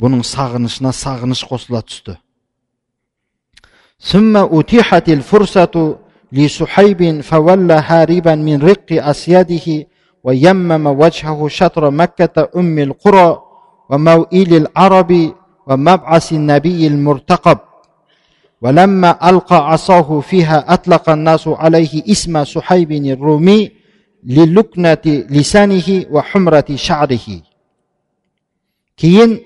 бұның 0.00 0.22
сағынышына 0.24 0.92
сағыныш 0.92 1.44
қосыла 1.48 1.82
түсті 1.82 2.16
لسحيب 6.32 7.20
فولى 7.20 7.82
هاربا 7.86 8.34
من 8.34 8.62
رق 8.62 8.88
أسياده 8.92 9.86
ويمم 10.24 10.86
وجهه 10.86 11.48
شطر 11.48 11.90
مكة 11.90 12.48
أم 12.56 12.78
القرى 12.78 13.42
وموئل 13.90 14.54
العرب 14.54 15.32
ومبعث 15.66 16.32
النبي 16.32 16.86
المرتقب 16.86 17.58
ولما 18.62 19.30
ألقى 19.30 19.72
عصاه 19.72 20.20
فيها 20.20 20.74
أطلق 20.74 21.10
الناس 21.10 21.48
عليه 21.48 22.02
اسم 22.10 22.44
سحيب 22.44 22.92
الرومي 22.92 23.70
للكنة 24.24 25.04
لسانه 25.06 26.04
وحمرة 26.10 26.64
شعره 26.74 27.28
كين 28.96 29.40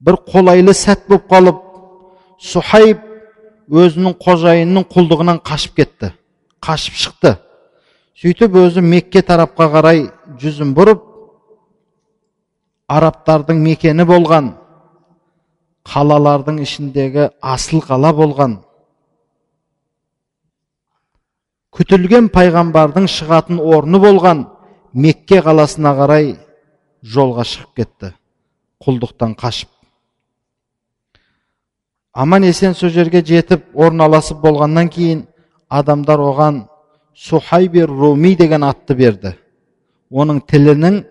бір 0.00 0.16
қолайлы 0.30 0.74
сәт 0.76 1.06
болып 1.08 1.26
қалып 1.30 1.60
сухайб 2.40 3.02
өзінің 3.70 4.16
қожайынының 4.24 4.86
құлдығынан 4.94 5.40
қашып 5.46 5.76
кетті 5.80 6.12
қашып 6.64 6.96
шықты 7.02 7.34
сөйтіп 8.22 8.56
өзі 8.62 8.82
мекке 8.84 9.22
тарапқа 9.24 9.68
қарай 9.74 10.06
жүзін 10.40 10.72
бұрып 10.76 11.04
арабтардың 12.90 13.60
мекені 13.64 14.06
болған 14.08 14.50
қалалардың 15.90 16.62
ішіндегі 16.64 17.28
асыл 17.54 17.84
қала 17.84 18.12
болған 18.16 18.58
күтілген 21.76 22.28
пайғамбардың 22.34 23.06
шығатын 23.16 23.60
орны 23.62 24.00
болған 24.02 24.46
мекке 24.92 25.40
қаласына 25.44 25.92
қарай 26.00 26.32
жолға 27.14 27.46
шығып 27.52 27.76
кетті 27.82 28.14
құлдықтан 28.84 29.36
қашып 29.38 29.79
аман 32.12 32.42
есен 32.44 32.74
сол 32.74 32.90
жерге 32.90 33.22
жетіп 33.22 33.64
орналасып 33.74 34.40
болғаннан 34.42 34.88
кейін 34.88 35.26
адамдар 35.68 36.18
оған 36.18 36.64
сухайбер 37.14 37.88
руми 37.88 38.34
деген 38.36 38.64
атты 38.64 38.94
берді. 38.94 39.34
Оның 40.10 40.40
тілінің 40.50 41.04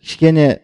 кішкене 0.00 0.60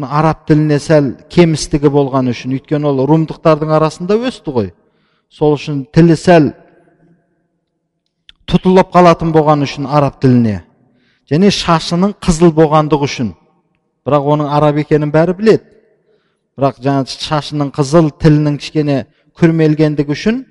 араб 0.00 0.46
тіліне 0.46 0.78
сәл 0.78 1.14
кемістігі 1.32 1.90
болған 1.92 2.30
үшін 2.32 2.56
өйткені 2.58 2.88
ол 2.90 3.04
румдықтардың 3.08 3.72
арасында 3.76 4.16
өсті 4.28 4.54
ғой. 4.54 4.72
Сол 5.30 5.56
үшін 5.56 5.84
тілі 5.94 6.16
сәл 6.18 6.50
тұтылып 8.50 8.92
қалатын 8.92 9.32
болған 9.32 9.64
үшін 9.64 9.88
араб 9.88 10.20
тіліне. 10.20 10.60
Және 11.30 11.50
шашының 11.54 12.16
қызыл 12.20 12.52
болғандығы 12.54 13.06
үшін 13.06 13.34
бірақ 14.05 14.27
оның 14.33 14.51
араб 14.57 14.77
екенін 14.83 15.11
бәрі 15.13 15.35
біледі 15.37 15.63
бірақ 16.57 16.81
жаңа 16.85 17.05
шашының 17.09 17.71
қызыл 17.75 18.11
тілінің 18.21 18.59
кішкене 18.61 18.97
күрмелгендігі 19.39 20.15
үшін 20.15 20.43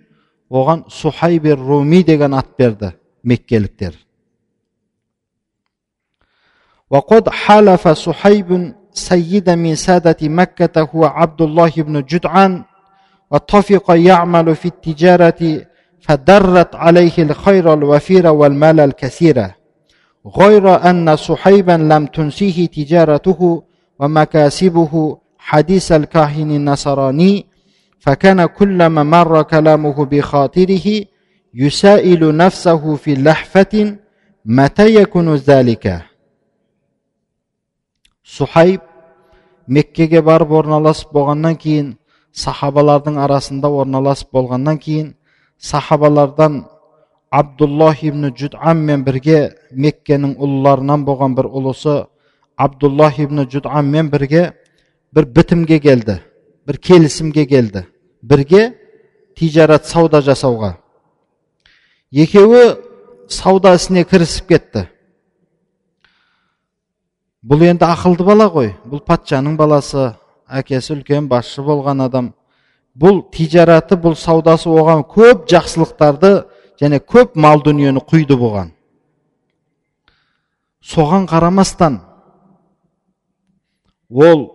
оған 0.50 0.84
сухайбер 0.90 1.58
руми 1.58 2.02
деген 2.04 2.34
ат 2.34 2.56
берді 2.58 2.94
меккеліктер 3.24 3.94
وقد 6.90 7.28
حلف 7.28 7.88
صحيب 7.88 8.74
سيد 8.94 9.50
من 9.50 9.74
سادة 9.74 10.16
مكة 10.22 10.88
هو 10.94 11.04
عبد 11.04 11.42
الله 11.42 11.72
بن 11.76 12.02
جدعان 12.02 12.64
واتفق 13.30 13.90
يعمل 13.90 14.56
في 14.56 14.68
التجارة 14.68 15.66
فدرت 16.00 16.74
عليه 16.74 17.16
الخير 17.18 17.72
الوفير 17.72 18.26
والمال 18.26 18.80
الكثير 18.80 19.50
غير 20.38 20.90
أن 20.90 21.16
صحيبا 21.16 21.72
لم 21.72 22.06
تنسيه 22.06 22.66
تجارته 22.66 23.62
ومكاسبه 23.98 25.18
حديث 25.38 25.92
الكاهن 25.92 26.50
النصراني 26.50 27.46
فكان 28.00 28.46
كلما 28.46 29.02
مر 29.02 29.42
كلامه 29.42 30.04
بخاطره 30.04 30.87
يسائل 31.54 32.37
نفسه 32.37 32.94
في 32.96 33.14
لحفة 33.14 33.96
متى 34.44 34.94
يكون 34.94 35.34
ذلك 35.34 36.14
сухайб 38.24 38.80
меккеге 39.68 40.22
барып 40.24 40.52
орналасып 40.58 41.10
болғаннан 41.12 41.58
кейін 41.60 41.90
сахабалардың 42.32 43.18
арасында 43.20 43.68
орналасып 43.68 44.30
болғаннан 44.32 44.78
кейін 44.80 45.10
сахабалардан 45.58 46.64
абдуллах 47.31 48.03
ибн 48.03 48.31
жүдаммен 48.33 49.03
бірге 49.05 49.39
меккенің 49.71 50.35
ұлыларынан 50.41 51.05
болған 51.05 51.35
бір 51.37 51.49
ұлысы 51.49 51.95
абдуллах 52.57 53.19
ибн 53.21 53.45
жүдаммен 53.45 54.09
бірге 54.09 54.51
бір 55.13 55.25
бітімге 55.35 55.79
келді 55.79 56.19
бір 56.67 56.77
келісімге 56.77 57.45
келді 57.45 57.85
бірге 58.21 58.73
тижарат 59.37 59.85
сауда 59.85 60.23
жасауға 60.25 60.73
екеуі 62.11 62.75
сауда 63.29 63.75
ісіне 63.77 64.03
кірісіп 64.09 64.49
кетті 64.49 64.87
бұл 67.45 67.61
енді 67.69 67.85
ақылды 67.85 68.25
бала 68.25 68.49
ғой 68.49 68.73
бұл 68.89 69.05
патшаның 69.05 69.53
баласы 69.57 70.09
әкесі 70.49 70.95
үлкен 70.97 71.29
басшы 71.29 71.61
болған 71.61 72.07
адам 72.09 72.33
бұл 72.97 73.21
тижараты 73.31 73.95
бұл 74.01 74.17
саудасы 74.17 74.69
оған 74.69 75.05
көп 75.07 75.45
жақсылықтарды 75.51 76.48
және 76.81 76.99
көп 76.99 77.35
мал 77.35 77.63
дүниені 77.63 78.01
құйды 78.09 78.37
бұған 78.39 78.71
соған 80.81 81.27
қарамастан 81.29 81.99
ол 84.09 84.47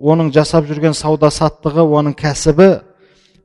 оның 0.00 0.30
жасап 0.32 0.66
жүрген 0.68 0.94
сауда 0.96 1.30
саттығы 1.30 1.84
оның 1.98 2.14
кәсібі 2.18 2.68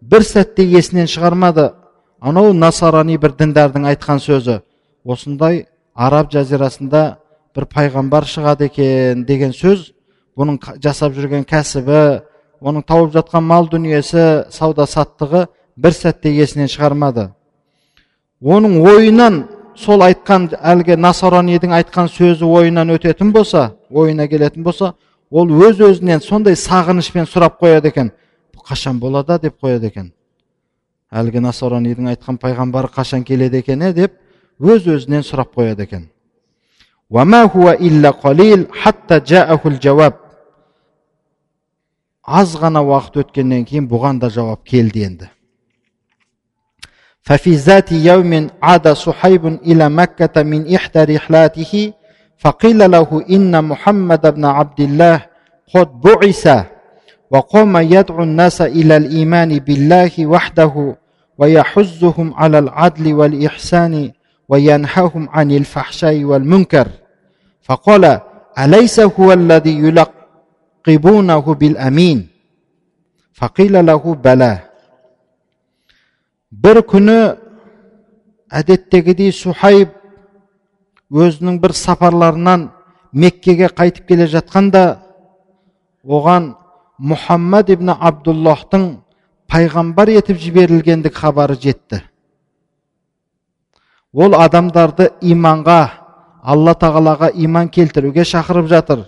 бір 0.01 0.23
сәтте 0.23 0.63
есінен 0.63 1.07
шығармады. 1.07 1.73
Анау 2.19 2.51
насарани 2.53 3.17
бір 3.17 3.31
діндардың 3.39 3.85
айтқан 3.93 4.19
сөзі 4.19 4.59
осындай 5.07 5.65
араб 5.95 6.31
жазирасында 6.33 7.03
бір 7.55 7.65
пайғамбар 7.71 8.27
шығады 8.27 8.67
екен 8.67 9.23
деген 9.27 9.53
сөз 9.55 9.93
бұның 10.35 10.59
жасап 10.83 11.15
жүрген 11.15 11.45
кәсібі 11.47 12.01
оның 12.59 12.83
тауып 12.83 13.13
жатқан 13.15 13.43
мал 13.47 13.69
дүниесі 13.71 14.51
сауда 14.51 14.83
саттығы 14.83 15.45
бір 15.77 15.95
сәтте 15.95 16.31
есінен 16.35 16.67
шығармады 16.67 17.29
оның 18.41 18.79
ойынан 18.83 19.43
сол 19.75 20.03
айтқан 20.03 20.49
әлгі 20.55 20.95
насаранидің 20.99 21.73
айтқан 21.79 22.07
сөзі 22.11 22.47
ойынан 22.47 22.91
өтетін 22.95 23.33
болса 23.35 23.73
ойына 23.89 24.27
келетін 24.27 24.63
болса 24.63 24.93
ол 25.29 25.49
өз 25.49 25.81
өзінен 25.83 26.23
сондай 26.23 26.55
сағынышпен 26.55 27.27
сұрап 27.27 27.59
қояды 27.59 27.87
екен. 27.91 28.11
Қашан 28.69 28.99
болады? 28.99 29.39
деп 29.39 29.59
қояды 29.61 29.87
екен. 29.87 30.11
Әлгі 31.11 31.41
насаранидің 31.41 32.13
айтқан 32.13 32.37
пайғамбары 32.37 32.91
қашан 32.93 33.23
келеді 33.23 33.57
екен 33.57 33.79
деп 33.93 34.13
өз 34.59 34.87
өзінен 34.87 35.23
сұрап 35.23 35.53
қояды 35.55 35.83
екен. 35.83 36.09
Аз 42.23 42.53
ғана 42.61 42.83
уақыт 42.85 43.15
өткеннен 43.23 43.65
кейін 43.65 43.87
бұған 43.89 44.19
да 44.21 44.29
жауап 44.29 44.63
келді 44.63 45.01
енді 45.07 45.29
ففي 47.21 47.55
ذات 47.55 47.91
يوم 47.91 48.49
عاد 48.63 48.87
صحيب 48.87 49.45
إلى 49.45 49.89
مكة 49.89 50.43
من 50.43 50.75
إحدى 50.75 51.15
رحلاته 51.15 51.93
فقيل 52.37 52.91
له 52.91 53.25
إن 53.29 53.63
محمد 53.63 54.33
بن 54.35 54.45
عبد 54.45 54.79
الله 54.79 55.25
قد 55.75 56.01
بعث 56.01 56.65
وقام 57.31 57.77
يدعو 57.77 58.23
الناس 58.23 58.61
إلى 58.61 58.97
الإيمان 58.97 59.59
بالله 59.59 60.11
وحده 60.25 60.97
ويحزهم 61.37 62.33
على 62.33 62.59
العدل 62.59 63.13
والإحسان 63.13 64.11
وينهاهم 64.49 65.29
عن 65.29 65.51
الفحشاء 65.51 66.23
والمنكر. 66.23 66.87
فقال 67.61 68.19
أليس 68.59 68.99
هو 68.99 69.33
الذي 69.33 70.03
يلقبونه 70.87 71.53
بالأمين؟ 71.53 72.27
فقيل 73.33 73.85
له 73.85 74.15
بلى. 74.15 74.68
Бір 76.51 76.81
күні 76.81 77.17
әдеттегідей 78.49 79.29
сухайб 79.31 79.91
өзінің 81.13 81.59
бір 81.61 81.73
сапарларынан 81.77 82.69
меккеге 83.13 83.69
қайтып 83.69 84.07
келе 84.09 84.25
жатқанда 84.31 84.83
оған 86.05 86.55
мұхаммад 86.97 87.69
ибн 87.69 87.93
абдуллахтың 87.93 88.87
пайғамбар 89.49 90.09
етіп 90.15 90.41
жіберілгендік 90.41 91.13
хабары 91.21 91.55
жетті 91.61 92.01
ол 94.13 94.33
адамдарды 94.33 95.11
иманға 95.21 95.79
алла 96.41 96.73
тағалаға 96.73 97.29
иман 97.35 97.69
келтіруге 97.69 98.25
шақырып 98.25 98.73
жатыр 98.73 99.05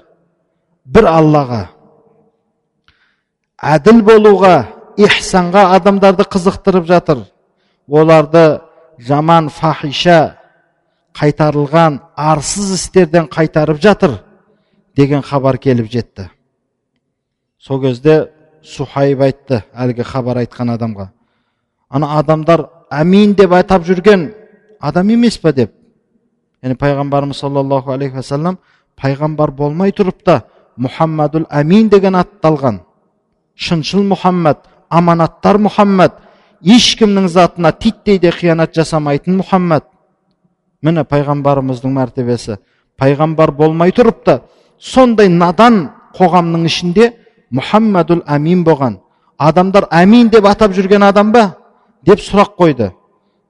бір 0.86 1.10
аллаға 1.10 1.64
әділ 3.58 4.06
болуға 4.06 4.56
ихсанға 4.98 5.72
адамдарды 5.76 6.26
қызықтырып 6.30 6.86
жатыр 6.86 7.26
оларды 7.92 8.62
жаман 9.00 9.50
фахиша 9.50 10.38
қайтарылған 11.14 12.00
арсыз 12.16 12.72
істерден 12.78 13.28
қайтарып 13.28 13.82
жатыр 13.82 14.22
деген 14.96 15.22
хабар 15.22 15.58
келіп 15.58 15.92
жетті. 15.92 16.30
Сол 17.60 17.82
кезде 17.82 18.32
сухайб 18.64 19.22
айтты 19.22 19.64
әлгі 19.76 20.06
хабар 20.08 20.42
айтқан 20.46 20.72
адамға. 20.78 21.10
Ана 21.90 22.18
адамдар 22.20 22.68
әмин 22.92 23.36
деп 23.36 23.52
атап 23.52 23.84
жүрген 23.84 24.32
адам 24.80 25.10
емес 25.10 25.38
па 25.38 25.52
деп. 25.52 25.74
Яғни 26.64 26.78
пайғамбарымыз 26.78 27.44
саллаллаху 27.44 27.92
алейхи 27.92 28.16
уассалам 28.16 28.58
пайғамбар 28.96 29.52
болмай 29.52 29.92
тұрып 29.92 30.24
та 30.24 30.42
мұхаммадул 30.78 31.48
әмин 31.50 31.90
деген 31.90 32.16
атты 32.16 32.48
алған. 32.48 32.80
Шыншыл 33.56 34.06
мұхаммад 34.08 34.64
аманаттар 34.90 35.58
мұхаммад 35.58 36.20
ешкімнің 36.64 37.28
затына 37.28 37.72
титтей 37.72 38.20
де 38.20 38.32
қиянат 38.32 38.76
жасамайтын 38.76 39.40
мұхаммад. 39.42 39.86
Міне 40.82 41.04
пайғамбарымыздың 41.06 41.94
мәртебесі. 41.94 42.58
Пайғамбар 42.98 43.52
болмай 43.52 43.92
тұрып 43.92 44.24
та 44.26 44.40
сондай 44.80 45.30
надан 45.30 45.90
қоғамның 46.18 46.66
ішінде 46.70 47.12
мұхаммадул 47.54 48.24
әмин 48.28 48.64
болған. 48.66 49.00
Адамдар 49.38 49.88
әмин 49.92 50.30
деп 50.30 50.46
атап 50.46 50.74
жүрген 50.78 51.04
адам 51.04 51.32
ба? 51.32 51.56
деп 52.06 52.20
сұрақ 52.20 52.56
қойды. 52.58 52.92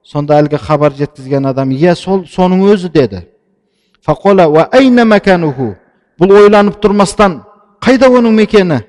Сонда 0.04 0.40
әлгі 0.42 0.58
хабар 0.58 0.92
жеткізген 0.92 1.46
адам 1.46 1.70
иә 1.70 1.94
сол 1.96 2.26
соның 2.26 2.64
өзі 2.72 2.90
деді. 2.92 3.26
Бұл 6.20 6.34
ойланып 6.36 6.76
тұрмастан 6.82 7.40
қайда 7.80 8.10
оның 8.12 8.34
мекені? 8.36 8.82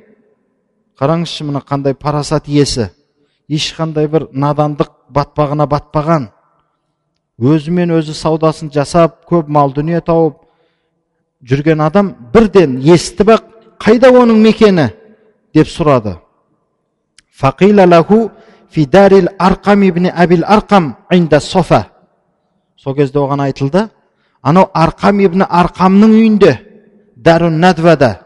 Қараңызшы 1.00 1.46
мына 1.48 1.62
қандай 1.66 1.94
парасат 1.94 2.48
иесі! 2.48 2.90
Ешқандай 3.50 4.08
бір 4.08 4.28
надандық 4.34 4.92
батпағына 5.14 5.68
батпаған. 5.70 6.30
Өзімен 7.40 7.92
өзі 7.98 8.14
саудасын 8.16 8.72
жасап 8.72 9.24
көп 9.30 9.48
мал 9.48 9.74
дүние 9.74 10.02
тауып 10.02 10.38
жүрген 11.44 11.82
адам 11.82 12.14
бірден 12.34 12.80
естіп 12.82 13.34
ақ 13.38 13.48
қайда 13.80 14.12
оның 14.12 14.42
мекені? 14.42 14.90
деп 15.54 15.68
сұрады. 15.68 16.18
Арқам 19.40 20.96
арқам 21.10 21.86
сол 22.84 22.96
кезде 22.96 23.20
оған 23.20 23.42
айтылды 23.46 23.88
анау 24.42 24.68
арқам 24.74 25.20
ибн 25.24 25.46
арқамның 25.48 26.16
үйінде 26.18 26.54
дәрун 27.16 27.60
надвада 27.62 28.18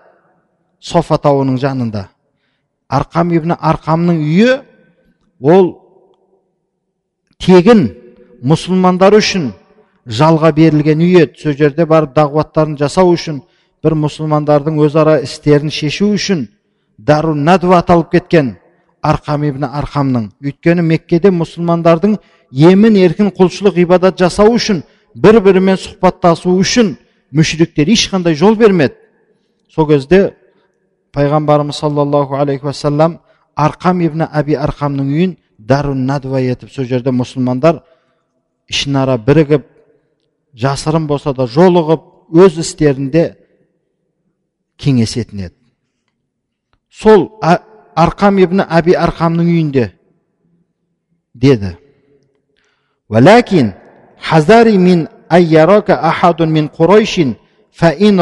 софа 0.80 1.20
тауының 1.22 1.60
жанында 1.62 2.08
арқам 2.90 3.34
ибн 3.38 3.54
арқамның 3.54 4.22
үйі 4.24 4.56
ол 5.42 5.72
тегін 7.40 7.88
мұсылмандар 8.42 9.18
үшін 9.18 9.52
жалға 10.08 10.54
берілген 10.56 11.02
үй 11.04 11.22
еді 11.24 11.42
сол 11.42 11.58
жерде 11.58 11.86
барып 11.86 12.16
дағуаттарын 12.16 12.78
жасау 12.80 13.12
үшін 13.14 13.42
бір 13.84 13.96
мұсылмандардың 14.04 14.80
өзара 14.86 15.20
істерін 15.26 15.72
шешу 15.74 16.12
үшін 16.16 16.48
дару 16.98 17.36
надва 17.36 17.82
аталып 17.82 18.12
кеткен 18.12 18.56
арқам 19.02 19.44
ибн 19.48 19.68
арқамның. 19.68 20.32
Өйткені 20.42 20.84
меккеде 20.84 21.30
мұсылмандардың 21.32 22.18
емін 22.52 22.98
еркін 23.04 23.30
құлшылық 23.38 23.78
ғибадат 23.78 24.18
жасау 24.20 24.56
үшін 24.58 24.82
бір 25.16 25.40
бірімен 25.46 25.78
сұхбаттасу 25.78 26.56
үшін 26.58 26.96
мүшриктер 27.32 27.90
ешқандай 27.94 28.36
жол 28.36 28.56
бермеді. 28.56 28.96
Сол 29.70 29.88
кезде 29.88 30.34
пайғамбарымыз 31.14 31.78
саллаллаху 31.78 32.36
алейхи 32.36 32.66
уассалам 32.66 33.20
арқам 33.58 34.02
ибн 34.06 34.28
әби 34.28 34.58
арқамның 34.62 35.10
үйін 35.14 35.36
дарун 35.58 36.06
надва 36.06 36.42
етіп 36.42 36.72
сол 36.72 36.86
жерде 36.86 37.12
мұсылмандар 37.12 37.82
ішінара 38.70 39.18
бірігіп 39.18 39.66
жасырын 40.54 41.08
болса 41.10 41.34
да 41.34 41.48
жолығып 41.50 42.06
өз 42.38 42.60
істерінде 42.62 43.36
кеңесетін 44.78 45.48
еді. 45.48 45.56
Сол 46.90 47.30
арқам 47.98 48.38
ибн 48.42 48.64
әби 48.66 48.96
арқамның 48.98 49.50
үйінде 49.50 49.92
деді. 51.34 51.76
Хазари 54.20 54.78
мин 54.78 55.08
ахадун 55.30 56.52
мин 56.52 56.70
ин 58.00 58.20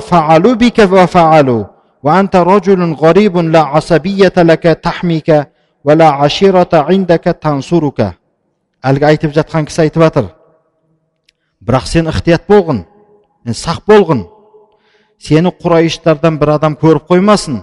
фаалу 0.00 0.54
бика 0.56 0.86
ва 0.86 1.06
фаалу 1.06 1.66
وأنت 2.03 2.35
رجل 2.35 2.93
غريب 2.93 3.37
لا 3.37 3.59
عصبية 3.59 4.33
لك 4.37 4.63
تحميك 4.63 5.47
ولا 5.85 6.07
عشيرة 6.09 6.69
عندك 6.73 7.23
تنصرك 7.23 7.99
әлгі 8.83 9.05
айтып 9.07 9.31
жатқан 9.31 9.67
кісі 9.67 9.85
айтып 9.85 10.03
жатыр 10.03 10.25
бірақ 11.63 11.85
сен 11.87 12.09
ықтият 12.11 12.49
болғын 12.51 12.81
сақ 13.55 13.85
болғын 13.87 14.25
сені 15.23 15.53
құрайыштардан 15.61 16.39
бір 16.41 16.57
адам 16.57 16.75
көріп 16.81 17.07
қоймасын 17.07 17.61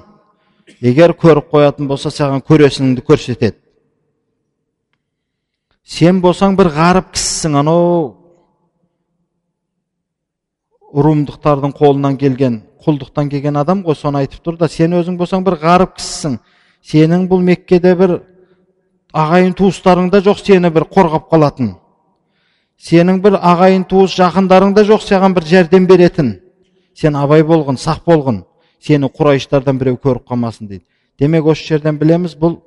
егер 0.81 1.13
көріп 1.13 1.51
қоятын 1.53 1.91
болса 1.91 2.13
саған 2.15 2.41
көресініңді 2.49 3.05
көрсетеді 3.05 3.59
сен 5.85 6.23
болсаң 6.25 6.57
бір 6.57 6.73
ғарып 6.73 7.13
кісісің 7.13 7.61
анау 7.61 8.17
румдықтардың 10.97 11.77
қолынан 11.77 12.17
келген 12.17 12.63
құлдықтан 12.86 13.30
келген 13.30 13.58
адам 13.58 13.82
ғой 13.84 13.98
соны 13.98 14.22
айтып 14.24 14.44
тұр 14.46 14.58
да 14.60 14.70
сен 14.70 14.94
өзің 14.94 15.18
болсаң 15.18 15.44
бір 15.46 15.58
ғарып 15.62 15.96
кісісің. 15.98 16.38
Сенің 16.86 17.28
бұл 17.30 17.42
меккеде 17.42 17.96
бір 17.98 18.20
ағайын 19.14 19.56
туыстарың 19.58 20.12
да 20.14 20.22
жоқ 20.22 20.42
сені 20.46 20.70
бір 20.70 20.88
қорғап 20.94 21.30
қалатын. 21.32 21.76
Сенің 22.78 23.22
бір 23.24 23.40
ағайын 23.42 23.88
туыс 23.90 24.16
жақындарың 24.20 24.76
да 24.76 24.84
жоқ 24.86 25.02
саған 25.06 25.36
бір 25.36 25.48
жәрдем 25.50 25.88
беретін. 25.88 26.36
Сен 26.94 27.16
абай 27.16 27.44
болғын 27.44 27.80
сақ 27.82 28.06
болғын 28.06 28.44
сені 28.80 29.10
құрайыштардан 29.10 29.80
біреу 29.80 29.98
көріп 29.98 30.28
қалмасын 30.30 30.68
дейді. 30.68 30.84
Демек 31.20 31.46
осы 31.46 31.66
жерден 31.66 31.98
білеміз 31.98 32.36
бұл 32.38 32.60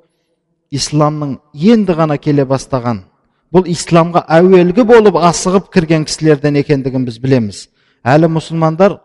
исламның 0.71 1.37
енді 1.53 1.95
ғана 1.95 2.17
келе 2.17 2.45
бастаған 2.49 3.05
бұл 3.53 3.69
исламға 3.69 4.25
әуелгі 4.29 4.85
болып 4.85 5.17
асығып 5.17 5.69
кірген 5.73 6.05
кісілерден 6.05 6.59
екендігін 6.61 7.05
біз 7.07 7.17
білеміз. 7.21 7.61
Әлі 8.05 8.29
мұсылмандар 8.35 8.99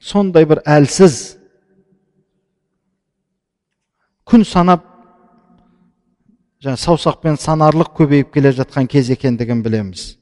сондай 0.00 0.44
бір 0.44 0.62
әлсіз 0.66 1.36
күн 4.26 4.44
санап 4.44 4.84
жаңа 6.62 6.78
саусақпен 6.82 7.40
санарлық 7.40 7.92
көбейіп 7.98 8.32
келе 8.34 8.52
жатқан 8.52 8.88
кез 8.90 9.10
екендігін 9.14 9.62
білеміз 9.62 10.16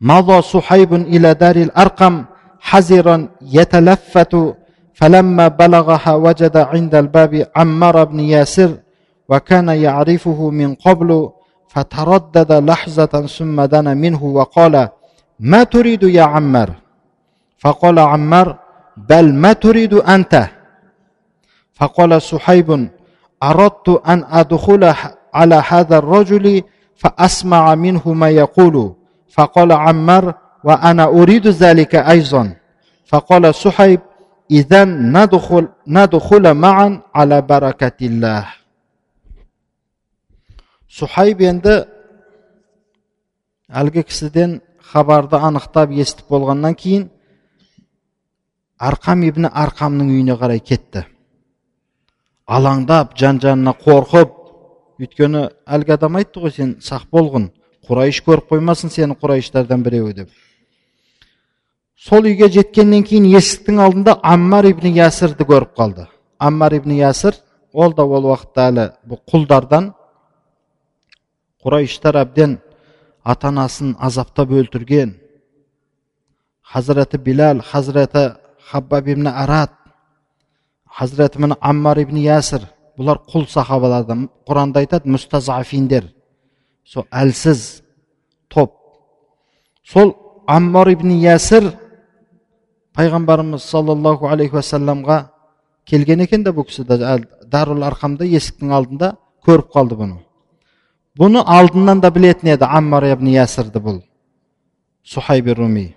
مضى 0.00 0.42
صحيب 0.42 0.94
إلى 0.94 1.34
دار 1.34 1.56
الأرقم 1.56 2.24
حزرا 2.60 3.28
يتلفت 3.42 4.36
فلما 4.94 5.48
بلغها 5.48 6.14
وجد 6.14 6.56
عند 6.56 6.94
الباب 6.94 7.46
عمار 7.56 8.04
بن 8.04 8.20
ياسر 8.20 8.70
وكان 9.28 9.68
يعرفه 9.68 10.50
من 10.50 10.74
قبل 10.74 11.30
فتردد 11.68 12.52
لحظة 12.52 13.26
ثم 13.26 13.64
دنا 13.64 13.94
منه 13.94 14.24
وقال 14.24 14.88
ما 15.40 15.64
تريد 15.64 16.02
يا 16.02 16.22
عمار 16.22 16.70
فقال 17.61 17.99
عمار 17.99 18.47
بل 18.97 19.33
ما 19.33 19.53
تريد 19.53 19.93
أنت؟ 19.93 20.33
فقال 21.73 22.21
صحيب 22.21 22.89
أردت 23.43 23.87
أن 24.07 24.25
أدخل 24.29 24.93
على 25.33 25.63
هذا 25.69 25.97
الرجل 25.97 26.63
فأسمع 26.95 27.75
منه 27.75 28.13
ما 28.13 28.29
يقول. 28.29 28.95
فقال 29.29 29.71
عمار 29.71 30.33
وأنا 30.63 31.03
أريد 31.03 31.47
ذلك 31.47 31.95
أيضا. 31.95 32.43
فقال 33.05 33.55
صحيب 33.55 33.99
إذا 34.51 34.83
ندخل 34.85 35.67
ندخل 35.87 36.53
معا 36.53 37.01
على 37.15 37.41
بركة 37.41 37.99
الله. 38.01 38.45
suhayb 40.91 41.39
endi 41.39 41.75
haligi 43.71 44.59
خبر 44.91 45.25
ده 45.25 45.47
أنا 45.47 45.59
eshitib 46.03 46.27
bo'lgandan 46.29 46.75
keyin 46.75 47.09
арқам 48.81 49.23
ибн 49.27 49.45
арқамның 49.45 50.09
үйіне 50.09 50.35
қарай 50.41 50.59
кетті. 50.59 51.05
Алаңдап 52.49 53.13
жан 53.19 53.39
жанына 53.41 53.75
қорқып 53.77 54.31
өйткені 55.01 55.43
әлгі 55.65 55.93
адам 55.95 56.17
айтты 56.19 56.41
ғой 56.41 56.53
сен 56.55 56.71
сақ 56.81 57.05
болғын 57.13 57.51
құрайыш 57.87 58.21
көріп 58.25 58.49
қоймасын 58.49 58.91
сені 58.93 59.17
құрайыштардан 59.21 59.85
біреуі 59.85 60.15
деп. 60.17 60.29
Сол 61.95 62.25
үйге 62.25 62.49
жеткеннен 62.49 63.05
кейін 63.05 63.29
есіктің 63.37 63.81
алдында 63.85 64.17
аммар 64.25 64.65
ибн 64.71 64.89
ясірді 64.95 65.45
көріп 65.45 65.75
қалды. 65.77 66.07
Аммар 66.39 66.73
ибн 66.73 66.95
ясір 66.97 67.37
ол 67.73 67.93
да 67.93 68.03
ол 68.03 68.31
уақытта 68.31 68.67
әлі 68.71 68.87
бұл 69.05 69.21
құлдардан 69.29 69.91
құрайыштар 71.61 72.17
әбден 72.23 72.57
ата 73.23 73.51
анасын 73.53 73.95
азаптап 73.99 74.49
өлтірген. 74.49 75.13
Хазіреті 76.61 77.17
билал 77.17 77.61
хазіреті 77.61 78.40
хаббаб 78.69 79.07
ибн 79.07 79.27
арат 79.27 79.71
хазіреті 80.85 81.39
міне 81.39 81.55
аммар 81.61 81.99
ибн 82.03 82.17
ясір 82.17 82.67
бұлар 82.99 83.21
құл 83.31 83.47
сахабалардан 83.49 84.27
құранда 84.47 84.83
айтады 84.83 85.09
мұстазафиндер 85.11 86.09
сол 86.85 87.07
әлсіз 87.11 87.81
топ 88.51 88.73
сол 89.83 90.13
аммар 90.47 90.91
ибн 90.93 91.15
ясір 91.21 91.71
пайғамбарымыз 92.97 93.63
саллаллаху 93.63 94.27
алейхи 94.27 94.59
уассаламға 94.59 95.21
келген 95.87 96.25
екен 96.27 96.43
де 96.43 96.51
бұл 96.51 96.67
кісі 96.67 96.85
дарул 96.85 97.83
арқамда 97.87 98.27
есіктің 98.27 98.75
алдында 98.75 99.15
көріп 99.47 99.71
қалды 99.73 99.97
бұны 99.99 100.19
бұны 101.19 101.43
алдынан 101.45 102.01
да 102.03 102.11
білетін 102.11 102.53
еді 102.53 102.67
аммар 102.67 103.07
ибн 103.13 103.31
ясірді 103.33 103.79
бұл 103.79 104.01
сухайби 105.03 105.55
руми 105.55 105.87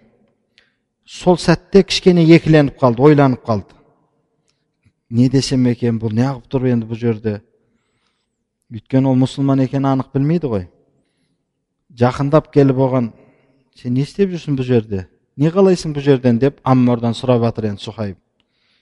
сол 1.05 1.37
сәтте 1.37 1.85
кішкене 1.85 2.25
екіленіп 2.37 2.79
қалды 2.81 3.03
ойланып 3.03 3.45
қалды. 3.45 3.75
Не 5.11 5.29
десем 5.29 5.67
екен 5.69 5.99
бұл 6.01 6.15
неғып 6.17 6.49
тұр 6.51 6.69
енді 6.71 6.89
бұл 6.89 6.99
жерде? 6.99 7.41
Өйткені 8.73 9.11
ол 9.13 9.19
мұсылман 9.21 9.63
екенін 9.67 9.91
анық 9.93 10.15
білмейді 10.15 10.49
ғой. 10.51 10.65
Жақындап 11.95 12.49
келіп 12.53 12.81
оған 12.81 13.11
сен 13.77 13.95
не 13.95 14.03
істеп 14.03 14.33
жүрсің 14.33 14.57
бұл 14.59 14.67
жерде? 14.67 15.07
Не 15.37 15.51
қалайсың 15.53 15.95
бұл 15.95 16.03
жерден? 16.03 16.39
деп 16.39 16.61
аммардан 16.65 17.15
сұрап 17.15 17.45
жатыр 17.45 17.69
енді 17.69 17.83
сухайб. 17.83 18.17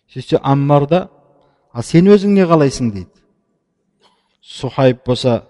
Сөйтсе 0.09 0.39
аммар 0.43 0.87
да 0.87 1.09
ал 1.73 1.83
сен 1.83 2.07
өзің 2.07 2.39
не 2.39 2.47
қалайсың? 2.47 2.93
дейді. 2.93 3.11
Сухайб 4.41 5.05
болса 5.07 5.45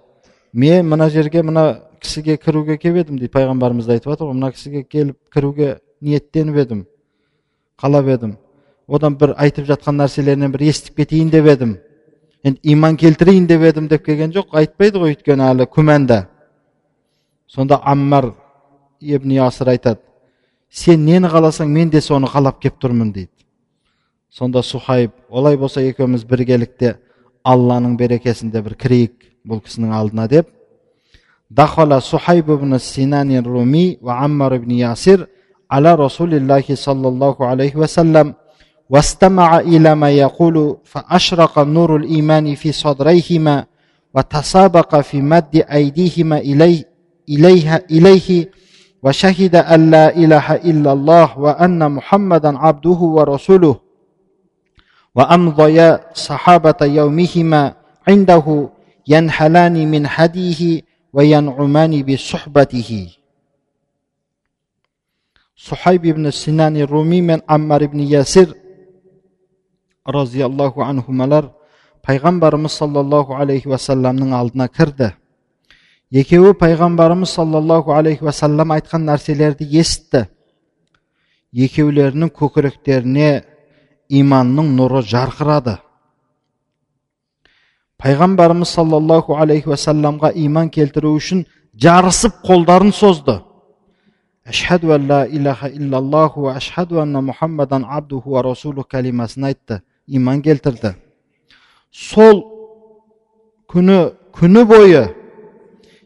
мен 0.52 0.88
мына 0.88 1.11
жерге 1.11 1.42
мына 1.42 1.82
кісіге 2.00 2.37
кіруге 2.37 2.78
келіп 2.78 3.04
едім 3.04 3.18
дейді. 3.18 3.32
Пайғамбарымыз 3.32 3.88
айтып 3.90 4.12
жатыр 4.12 4.32
ғой 4.32 4.35
мына 4.35 4.52
кісіге 4.52 4.82
келіп 4.82 5.18
кіруге 5.30 5.80
ниеттеніп 6.02 6.56
едім 6.64 6.84
қалап 7.82 8.08
едім. 8.08 8.36
Одан 8.86 9.16
бір 9.16 9.34
айтып 9.38 9.66
жатқан 9.66 9.98
нәрселерінен 10.02 10.52
бір 10.52 10.68
естіп 10.68 11.00
кетейін 11.00 11.30
деп 11.30 11.46
едім. 11.46 11.76
Енді 12.44 12.60
иман 12.74 12.96
келтірейін 12.96 13.46
деп 13.46 13.62
едім 13.62 13.88
деп 13.88 14.04
келген 14.04 14.32
жоқ 14.34 14.54
айтпайды 14.58 14.98
ғой 14.98 15.14
өйткені 15.14 15.46
әлі 15.48 15.66
күмәнда 15.70 16.26
сонда 17.46 17.80
аммар 17.82 18.32
ибн 19.00 19.38
асыр 19.46 19.72
айтады 19.74 20.00
сен 20.70 21.04
нені 21.04 21.28
қаласаң 21.28 21.68
мен 21.68 21.90
де 21.90 22.00
соны 22.00 22.26
қалап 22.26 22.60
кеп 22.60 22.78
тұрмын 22.80 23.12
дейді. 23.12 23.30
Сонда 24.30 24.62
сухайб 24.62 25.12
олай 25.28 25.56
болса 25.56 25.82
екеуміз 25.82 26.24
біргелікте 26.24 26.96
алланың 27.44 27.96
берекесінде 27.96 28.62
бір 28.62 28.74
кірейік 28.74 29.12
бұл 29.46 29.60
кісінің 29.60 29.92
алдына 29.92 30.28
деп. 30.28 30.48
Дахала 31.50 32.00
ибн 32.00 32.78
синани 32.78 33.40
руми 33.40 33.98
ва 34.00 34.24
аммар 34.24 34.56
ибн 34.56 34.70
ясир 34.72 35.28
على 35.72 35.94
رسول 35.94 36.35
الله 36.35 36.64
صلى 36.74 37.08
الله 37.08 37.37
عليه 37.40 37.76
وسلم 37.76 38.35
واستمع 38.90 39.58
إلى 39.58 39.94
ما 39.94 40.11
يقول 40.11 40.76
فأشرق 40.85 41.58
نور 41.58 41.96
الإيمان 41.96 42.54
في 42.54 42.72
صدريهما 42.72 43.64
وتسابق 44.14 45.00
في 45.00 45.20
مد 45.22 45.64
أيديهما 45.72 46.38
إليه 46.38 46.85
إليها 47.28 47.82
إليه 47.90 48.50
وشهد 49.02 49.56
أن 49.56 49.90
لا 49.90 50.16
إله 50.16 50.54
إلا 50.54 50.92
الله 50.92 51.38
وأن 51.38 51.92
محمدا 51.92 52.58
عبده 52.58 52.90
ورسوله 53.16 53.76
وأمضيا 55.14 56.00
صحابة 56.14 56.80
يومهما 56.82 57.74
عنده 58.08 58.68
ينحلان 59.08 59.90
من 59.90 60.02
هديه 60.06 60.82
وينعمان 61.12 62.02
بصحبته. 62.02 63.08
сухайб 65.68 66.05
ибн 66.05 66.33
синани 66.33 66.83
руми 66.83 67.20
мен 67.20 67.42
аммар 67.46 67.83
ибн 67.83 68.01
ясир 68.01 68.55
разиаллаху 70.05 70.83
анхумалар 70.83 71.51
пайғамбарымыз 72.03 72.72
саллаллаху 72.81 73.37
алейхи 73.38 73.68
уассаламның 73.68 74.33
алдына 74.35 74.66
кірді 74.68 75.12
екеуі 76.11 76.57
пайғамбарымыз 76.59 77.35
саллаллаху 77.38 77.94
алейхи 77.94 78.25
уассалам 78.25 78.75
айтқан 78.75 79.07
нәрселерді 79.07 79.68
есітті 79.79 80.25
екеулерінің 81.53 82.35
көкіректеріне 82.40 83.31
иманның 84.11 84.75
нұры 84.81 85.05
жарқырады 85.14 85.77
пайғамбарымыз 88.03 88.75
саллаллаху 88.81 89.38
алейхи 89.38 89.70
уассаламға 89.70 90.35
иман 90.35 90.75
келтіру 90.75 91.14
үшін 91.20 91.46
жарысып 91.79 92.42
қолдарын 92.42 92.90
созды 92.90 93.38
ашхаду 94.44 94.92
ан 94.92 95.07
ла 95.09 95.26
илаха 95.26 95.68
иллаллаху 95.68 96.48
ашхаду 96.48 97.00
анна 97.00 97.20
мұхаммадан 97.20 97.85
абдуху 97.88 98.40
расулу 98.42 98.83
кәлимасын 98.83 99.44
айтты 99.46 99.83
иман 100.07 100.42
келтірді 100.42 100.94
сол 101.90 102.42
күні 103.70 104.12
күні 104.35 104.64
бойы 104.66 105.05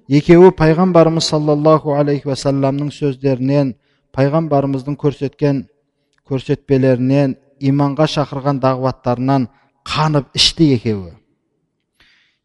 екеуі 0.08 0.52
пайғамбарымыз 0.52 1.30
саллаллаху 1.32 1.96
алейхи 1.96 2.28
уассаламның 2.28 2.92
сөздерінен 2.92 3.74
пайғамбарымыздың 4.12 4.98
көрсеткен 5.00 5.64
көрсетпелерінен 6.28 7.36
иманға 7.58 8.06
шақырған 8.18 8.60
дағуаттарынан 8.60 9.48
қанып 9.88 10.28
ішті 10.36 10.74
екеуі 10.76 11.14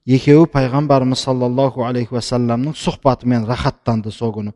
екеуі 0.06 0.48
пайғамбарымыз 0.56 1.28
саллаллаху 1.28 1.84
алейхи 1.84 2.16
уассаламның 2.16 2.80
сұхбатымен 2.80 3.46
рахаттанды 3.50 4.12
сол 4.16 4.34
күні 4.40 4.56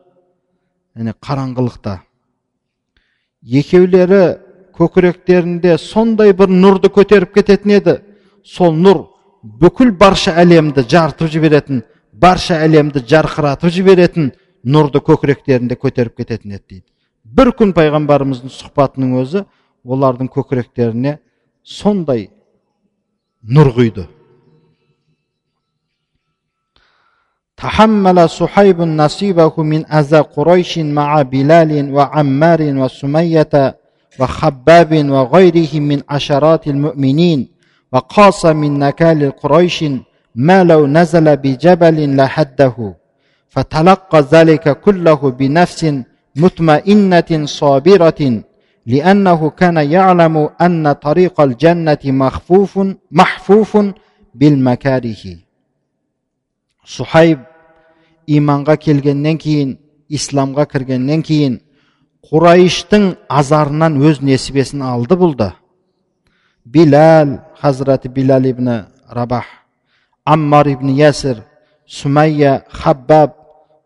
яғни 0.95 1.13
қараңғылықта. 1.23 1.99
Екеулері 3.41 4.23
көкіректерінде 4.77 5.77
сондай 5.81 6.33
бір 6.33 6.51
нұрды 6.51 6.91
көтеріп 6.93 7.33
кететін 7.37 7.77
еді. 7.77 7.97
Сол 8.43 8.75
нұр 8.75 9.05
бүкіл 9.43 9.91
барша 9.97 10.35
әлемді 10.41 10.83
жарытып 10.89 11.31
жіберетін 11.31 11.83
барша 12.13 12.59
әлемді 12.65 13.03
жарқыратып 13.07 13.71
жіберетін 13.73 14.31
нұрды 14.63 15.01
көкіректерінде 15.01 15.77
көтеріп 15.79 16.21
кететін 16.21 16.57
еді 16.57 16.63
дейді. 16.69 16.85
Бір 17.25 17.53
күн 17.57 17.73
пайғамбарымыздың 17.77 18.51
сұхбатының 18.51 19.17
өзі 19.21 19.45
олардың 19.85 20.29
көкіректеріне 20.33 21.19
сондай 21.63 22.29
нұр 23.41 23.71
құйды. 23.77 24.07
تحمل 27.61 28.29
صحيب 28.29 28.81
نصيبه 28.81 29.53
من 29.57 29.91
أذى 29.91 30.19
قريش 30.19 30.79
مع 30.79 31.21
بلال 31.21 31.93
وعمار 31.93 32.61
وسمية 32.61 33.77
وخباب 34.19 35.09
وغيرهم 35.09 35.83
من 35.83 36.01
عشرات 36.09 36.67
المؤمنين 36.67 37.47
وقاس 37.91 38.45
من 38.45 38.79
نكال 38.79 39.31
قريش 39.31 39.85
ما 40.35 40.63
لو 40.63 40.87
نزل 40.87 41.37
بجبل 41.37 42.15
لحده. 42.15 42.95
فتلقى 43.49 44.19
ذلك 44.31 44.79
كله 44.79 45.31
بنفس 45.31 45.93
مطمئنة 46.35 47.45
صابرة 47.45 48.41
لأنه 48.85 49.49
كان 49.49 49.77
يعلم 49.77 50.49
أن 50.61 50.91
طريق 50.91 51.41
الجنة 51.41 52.03
مخفوف 52.05 52.79
محفوف 53.11 53.77
بالمكاره. 54.35 55.23
صحيب 56.85 57.39
иманға 58.37 58.77
келгеннен 58.81 59.37
кейін 59.41 59.75
исламға 60.11 60.67
кіргеннен 60.71 61.23
кейін 61.25 61.59
құрайыштың 62.29 63.15
азарынан 63.29 63.97
өз 64.07 64.21
несібесін 64.21 64.83
алды 64.85 65.17
бұл 65.17 65.35
да 65.37 65.51
билал 66.65 67.39
хазірәті 67.61 68.11
билал 68.13 68.45
ибн 68.45 68.71
рабах 69.09 69.47
аммар 70.25 70.69
ибн 70.71 70.93
ясір 70.95 71.43
сүмәйя 71.87 72.61
хаббаб 72.69 73.35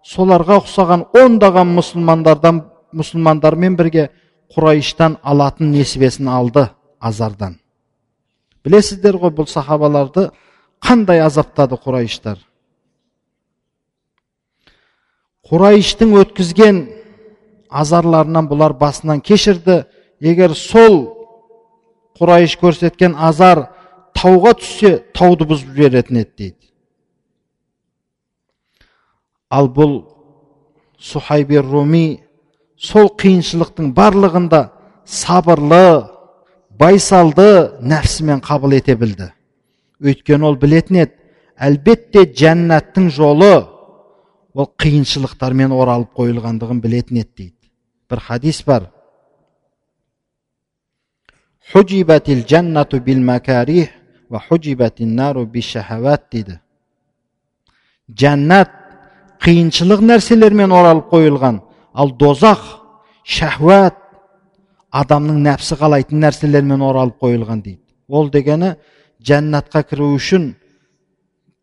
соларға 0.06 0.60
ұқсаған 0.62 1.08
ондаған 1.18 1.72
мұсылмандардан 1.80 2.62
мұсылмандармен 2.96 3.78
бірге 3.80 4.10
құрайыштан 4.54 5.18
алатын 5.24 5.72
несібесін 5.74 6.30
алды 6.30 6.68
азардан. 7.00 7.58
Білесіздер 8.66 9.18
ғой 9.22 9.34
бұл 9.36 9.50
сахабаларды 9.50 10.30
қандай 10.84 11.24
азаптады 11.26 11.80
құрайыштар 11.82 12.40
құрайыштың 15.46 16.16
өткізген 16.24 16.80
азарларынан 17.70 18.48
бұлар 18.50 18.74
басынан 18.80 19.22
кешірді 19.22 19.84
егер 20.24 20.56
сол 20.58 21.04
құрайыш 22.18 22.56
көрсеткен 22.62 23.14
азар 23.14 23.68
тауға 24.18 24.56
түссе 24.62 24.98
тауды 25.14 25.46
бұзып 25.46 25.76
жіберетін 25.76 26.22
еді 26.24 26.32
дейді 26.40 26.72
ал 29.54 29.70
бұл 29.70 29.94
сухайби 30.98 31.62
руми 31.62 32.06
сол 32.82 33.12
қиыншылықтың 33.14 33.94
барлығында 33.94 34.64
сабырлы 35.06 36.10
байсалды 36.80 37.78
нәпсімен 37.86 38.42
қабыл 38.42 38.74
ете 38.80 38.98
білді 38.98 39.30
өйткені 40.02 40.50
ол 40.50 40.58
білетін 40.58 41.04
еді 41.06 41.14
әлбетте 41.70 42.26
жәннаттың 42.34 43.12
жолы 43.14 43.54
ол 44.56 44.70
қиыншылықтармен 44.80 45.74
оралып 45.76 46.14
қойылғандығын 46.16 46.80
білетін 46.84 47.20
еді 47.20 47.32
дейді. 47.38 47.70
Бір 48.10 48.20
хадис 48.24 48.64
бар. 48.66 48.88
Ва 56.00 56.18
дейді. 56.32 56.60
Жәннат 58.10 58.72
қиыншылық 59.42 60.02
нәрселермен 60.06 60.72
оралып 60.72 61.10
қойылған 61.12 61.60
ал 61.94 62.12
дозақ 62.14 62.62
шахуат 63.24 63.98
адамның 64.94 65.42
нәпсі 65.50 65.76
қалайтын 65.80 66.22
нәрселермен 66.22 66.82
оралып 66.86 67.18
қойылған 67.20 67.64
дейді. 67.66 67.82
Ол 68.08 68.30
дегені 68.30 68.76
жәннатқа 69.26 69.84
кіру 69.90 70.14
үшін 70.16 70.54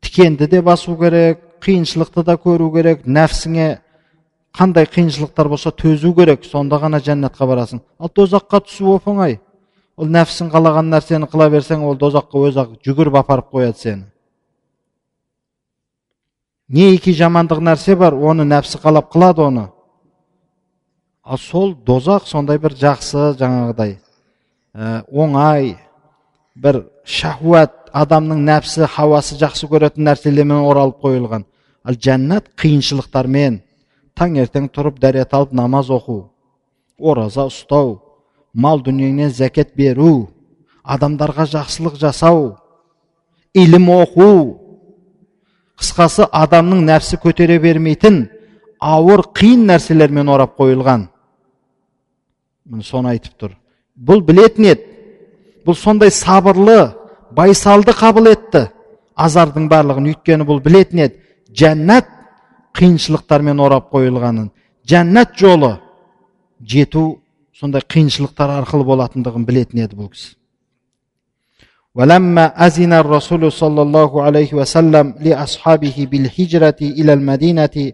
тікенді 0.03 0.51
де 0.51 0.61
басу 0.61 0.97
керек 0.99 1.52
қиыншылықты 1.63 2.25
да 2.27 2.37
көру 2.37 2.71
керек 2.75 3.07
нәпсіңе 3.07 3.69
қандай 4.53 4.87
қиыншылықтар 4.87 5.49
болса 5.49 5.71
төзу 5.71 6.13
керек 6.15 6.45
сонда 6.45 6.79
ғана 6.83 7.01
жәннатқа 7.01 7.47
барасың. 7.47 7.81
Ал 7.99 8.09
тозаққа 8.09 8.63
түсу 8.67 8.97
оп 8.97 9.09
оңай 9.09 9.39
ол 9.97 10.09
нәпсің 10.09 10.51
қалаған 10.53 10.91
нәрсені 10.93 11.29
қыла 11.31 11.49
берсең 11.53 11.85
ол 11.87 11.97
тозаққа 12.01 12.47
өзі 12.49 12.63
ақ 12.65 12.73
жүгіріп 12.85 13.19
апарып 13.23 13.53
қояды 13.53 13.79
сені. 13.79 14.05
Не 16.69 16.95
екі 16.97 17.13
жамандық 17.15 17.61
нәрсе 17.61 17.97
бар 17.97 18.15
оны 18.15 18.47
нәпсі 18.49 18.81
қалап 18.83 19.11
қылады 19.13 19.47
оны. 19.47 19.69
Ал 21.23 21.39
сол 21.39 21.75
дозақ 21.75 22.27
сондай 22.27 22.59
бір 22.59 22.75
жақсы 22.75 23.33
жаңағыдай 23.39 23.99
ә, 24.75 25.05
оңай 25.13 25.77
бір 26.57 26.83
шахуат 27.05 27.93
адамның 27.93 28.41
нәпсі 28.49 28.89
хауасы 28.89 29.37
жақсы 29.39 29.69
көретін 29.69 30.09
нәрселермен 30.09 30.65
оралып 30.65 30.99
қойылған. 31.05 31.45
Ал 31.85 31.99
жәннат 31.99 32.53
қиыншылықтармен 32.61 33.61
таңертең 34.19 34.69
тұрып 34.75 35.01
дәрет 35.03 35.35
алып 35.35 35.53
намаз 35.53 35.91
оқу 35.91 36.19
ораза 36.99 37.47
ұстау 37.51 37.99
мал 38.55 38.83
дүниеңнен 38.85 39.33
зәкет 39.33 39.75
беру 39.77 40.29
адамдарға 40.83 41.49
жақсылық 41.57 41.99
жасау 42.01 42.57
илім 43.55 43.89
оқу 43.97 44.29
қысқасы 45.81 46.29
адамның 46.31 46.85
нәпсі 46.87 47.19
көтере 47.23 47.59
бермейтін 47.63 48.23
ауыр 48.83 49.25
қиын 49.35 49.67
нәрселермен 49.71 50.31
орап 50.31 50.57
қойылған. 50.59 51.07
Міне 52.67 52.87
соны 52.87 53.13
айтып 53.15 53.35
тұр. 53.39 53.55
Бұл 53.97 54.23
білетін 54.27 54.69
еді. 54.73 54.87
Бұл 55.67 55.77
сондай 55.79 56.11
сабырлы 56.11 56.93
байсалды 57.31 57.95
қабыл 57.95 58.31
етті. 58.33 58.69
Азардың 59.15 59.69
барлығын 59.71 60.11
өйткені 60.13 60.47
бұл 60.49 60.63
білетін 60.65 61.05
еді. 61.07 61.19
жәннат 61.54 62.08
қиыншылықтармен 62.78 63.60
орап 63.60 63.92
қойылғанын 63.94 64.50
жәннат 64.90 65.38
жолы 65.38 65.78
жету 66.62 67.22
сондай 67.54 67.82
қиыншылықтар 67.82 68.60
арқылы 68.62 68.86
болатындығын 68.92 69.46
білетін 69.48 69.86
еді 69.86 70.00
бұл 70.02 70.12
кісі 70.14 70.36
ولما 71.98 72.46
أذن 72.68 72.94
الرسول 72.94 73.52
صلى 73.52 73.82
الله 73.82 74.12
عليه 74.22 74.54
وسلم 74.54 75.16
لأصحابه 75.20 76.08
بالهجرة 76.12 76.76
إلى 76.82 77.14
المدينة 77.14 77.92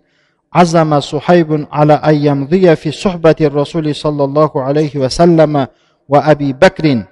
عزم 0.54 1.00
صحيب 1.00 1.68
على 1.72 1.94
أن 1.94 2.16
يمضي 2.16 2.76
في 2.76 2.92
صحبة 2.92 3.36
الرسول 3.42 3.96
صلى 3.96 4.24
الله 4.24 4.52
عليه 4.56 4.94
وسلم 4.96 5.68
وأبي 6.10 6.54
بكر 6.54 7.04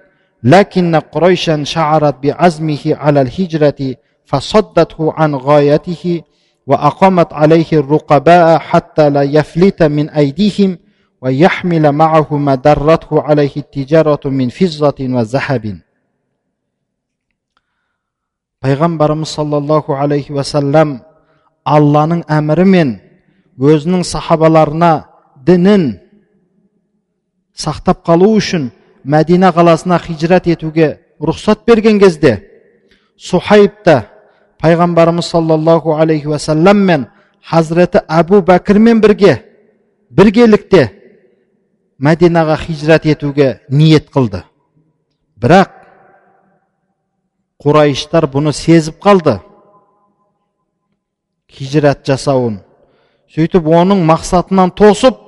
لكن 0.44 0.96
قريشا 0.96 1.64
شعرت 1.64 2.16
بعزمه 2.24 2.84
على 2.86 3.22
الهجرة 3.22 3.96
فصدته 4.26 5.14
عن 5.14 5.36
غايته 5.36 6.22
وأقامت 6.68 7.34
عليه 7.34 7.66
الرقباء 7.74 8.60
حتى 8.60 9.10
لا 9.10 9.24
يفلت 9.24 9.84
من 9.84 10.10
أيديهم 10.10 10.78
ويحمل 11.22 11.92
معه 11.92 12.38
ما 12.38 12.56
درته 12.56 13.22
عليه 13.22 13.56
التجارة 13.58 14.20
من 14.26 14.50
فضة 14.50 15.00
وذهب 15.00 15.82
пайғамбарымыз 18.62 19.26
саллаллаху 19.26 19.96
алейхи 19.98 20.36
уассалам 20.38 21.00
алланың 21.66 22.22
әмірімен 22.30 22.92
өзінің 23.58 24.04
сахабаларына 24.06 24.92
дінін 25.48 25.88
сақтап 27.58 28.04
қалу 28.06 28.36
үшін 28.38 28.70
мәдина 29.04 29.50
қаласына 29.56 29.98
хижрат 30.06 30.46
етуге 30.46 31.00
рұқсат 31.18 31.66
берген 31.66 31.98
кезде 32.00 32.36
сухайб 33.18 33.82
та 33.84 34.06
пайғамбарымыз 34.63 35.31
саллаллаху 35.31 35.97
алейхи 36.01 36.29
уассалам 36.29 36.85
мен 36.89 37.07
хазіреті 37.51 38.03
әбу 38.09 38.41
бәкірмен 38.47 39.01
бірге 39.05 39.37
біргелікте 40.11 40.87
мәдинаға 41.99 42.57
хижрат 42.65 43.07
етуге 43.07 43.61
ниет 43.69 44.09
қылды 44.15 44.43
бірақ 45.41 45.75
құрайыштар 47.63 48.29
бұны 48.33 48.53
сезіп 48.57 48.99
қалды 49.03 49.39
хижрат 51.53 52.05
жасауын 52.07 52.61
сөйтіп 53.35 53.69
оның 53.81 54.03
мақсатынан 54.09 54.73
тосып 54.77 55.21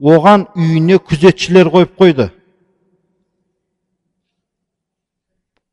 оған 0.00 0.46
үйіне 0.56 1.00
күзетшілер 1.04 1.68
қойып 1.72 1.96
қойды 2.00 2.30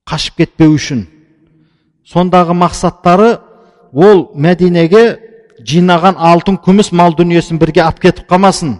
қашып 0.08 0.44
кетпеу 0.44 0.76
үшін 0.76 1.06
сондағы 2.08 2.56
мақсаттары 2.58 3.30
ол 3.94 4.28
мәдинеге 4.36 5.06
жинаған 5.60 6.18
алтын 6.18 6.60
күміс 6.64 6.92
мал 6.92 7.16
дүниесін 7.18 7.60
бірге 7.60 7.84
алып 7.84 8.00
кетіп 8.06 8.30
қалмасын. 8.30 8.78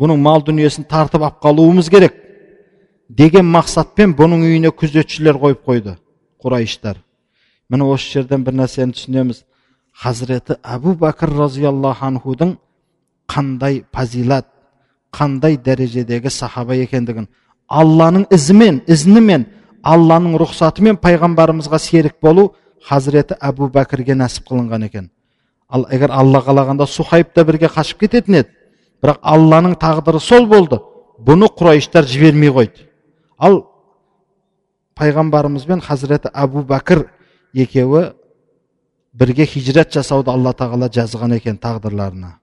Бұның 0.00 0.20
мал 0.20 0.42
дүниесін 0.44 0.84
тартып 0.88 1.22
алып 1.22 1.40
қалуымыз 1.44 1.88
керек 1.92 2.18
деген 3.08 3.46
мақсатпен 3.52 4.16
бұның 4.18 4.44
үйіне 4.48 4.72
күзетшілер 4.72 5.38
қойып 5.40 5.64
қойды 5.68 5.96
құрайыштар 6.42 7.00
міне 7.72 7.88
осы 7.88 8.18
жерден 8.18 8.44
бір 8.44 8.56
нәрсені 8.60 8.96
түсінеміз. 8.96 9.44
Хазіреті 9.92 10.56
әбу 10.64 10.94
бәкір 10.96 11.34
разиаллаху 11.36 12.06
анхудың 12.06 12.54
қандай 13.28 13.82
пазилат 13.92 14.46
қандай 15.12 15.58
дәрежедегі 15.60 16.30
сахаба 16.32 16.76
екендігін 16.80 17.28
алланың 17.68 18.24
ізімен 18.32 18.80
ізінімен 18.88 19.44
алланың 19.82 20.36
рұқсатымен 20.40 20.98
пайғамбарымызға 21.02 21.78
серік 21.82 22.18
болу 22.22 22.52
хазіреті 22.86 23.36
әбу 23.40 23.68
бәкірге 23.72 24.14
нәсіп 24.18 24.48
қылынған 24.50 24.86
екен. 24.86 25.10
Ал 25.68 25.86
егер 25.90 26.10
алла 26.10 26.42
қалағанда 26.44 26.86
сухайып 26.86 27.32
та 27.34 27.44
бірге 27.44 27.70
қашып 27.72 28.04
кететін 28.04 28.42
еді 28.42 28.50
бірақ 29.02 29.18
алланың 29.22 29.76
тағдыры 29.80 30.20
сол 30.20 30.46
болды 30.46 30.78
бұны 31.18 31.48
құрайыштар 31.50 32.06
жібермей 32.06 32.52
қойды. 32.54 32.86
Ал 33.38 33.64
пайғамбарымыз 34.98 35.66
бен 35.66 35.80
хазіреті 35.80 36.30
әбу 36.34 36.62
бәкір 36.66 37.06
екеуі 37.54 38.12
бірге 39.12 39.46
хижрат 39.46 39.92
жасауды 39.92 40.30
алла 40.30 40.52
тағала 40.54 40.90
жазған 40.92 41.36
екен 41.36 41.58
тағдырларына. 41.58 42.36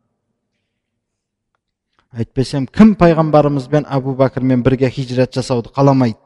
Әйтпесем 2.10 2.66
кім 2.66 2.96
пайғамбарымызбен 2.98 3.86
әбу 3.86 4.16
бәкірмен 4.18 4.64
бірге 4.66 4.90
хижрат 4.90 5.36
жасауды 5.36 5.70
қаламайды? 5.76 6.18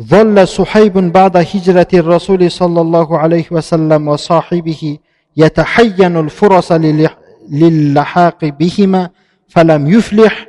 ظل 0.00 0.48
صحيب 0.48 0.92
بعد 1.12 1.36
هجرة 1.36 1.88
الرسول 1.94 2.50
صلى 2.50 2.80
الله 2.80 3.18
عليه 3.18 3.44
وسلم 3.50 4.08
وصاحبه 4.08 4.98
يتحين 5.36 6.16
الفرص 6.16 6.72
للحاق 7.50 8.44
بهما 8.44 9.10
فلم 9.48 9.86
يفلح 9.86 10.46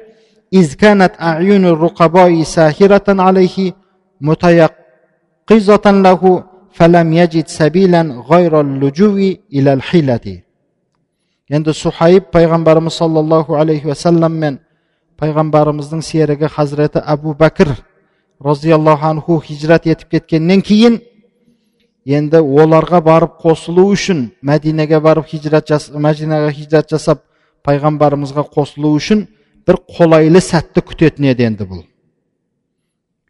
إذ 0.53 0.73
كانت 0.73 1.13
أعين 1.21 1.65
الرقباء 1.65 2.43
ساهرة 2.43 3.03
عليه 3.07 3.73
متيقظة 4.21 5.91
له 5.91 6.43
فلم 6.71 7.13
يجد 7.13 7.47
سبيلا 7.47 8.23
غير 8.31 8.61
اللجوء 8.61 9.39
إلى 9.53 9.73
الحيلة. 9.73 10.41
يعني 11.49 11.63
endi 11.65 12.87
صلى 12.87 13.19
الله 13.19 13.57
عليه 13.57 13.85
وسلم 13.85 14.31
من 14.31 14.57
men 14.57 14.59
payg'ambarimizning 15.21 16.01
siyraga 16.01 16.45
حضرت 16.47 16.97
أبو 16.97 17.33
بكر 17.33 17.67
разиаллаху 18.43 19.05
анху 19.05 19.39
хижрат 19.41 19.87
етіп 19.87 20.09
кеткеннен 20.17 20.61
кейін 20.61 20.99
енді 22.05 22.39
оларға 22.39 23.01
барып 23.03 23.37
қосылу 23.41 23.87
үшін 23.93 24.29
мәдинеге 24.41 24.99
барып 25.01 25.27
хижрат 25.31 25.69
мәдинаға 25.93 26.51
хижрат 26.55 26.91
жасап 26.91 27.23
пайғамбарымызға 27.67 28.45
қосылу 28.53 28.93
үшін 28.95 29.25
бір 29.67 29.81
қолайлы 29.97 30.41
сәтті 30.43 30.83
күтетін 30.87 31.31
еді 31.33 31.47
енді 31.49 31.67
бұл 31.67 31.81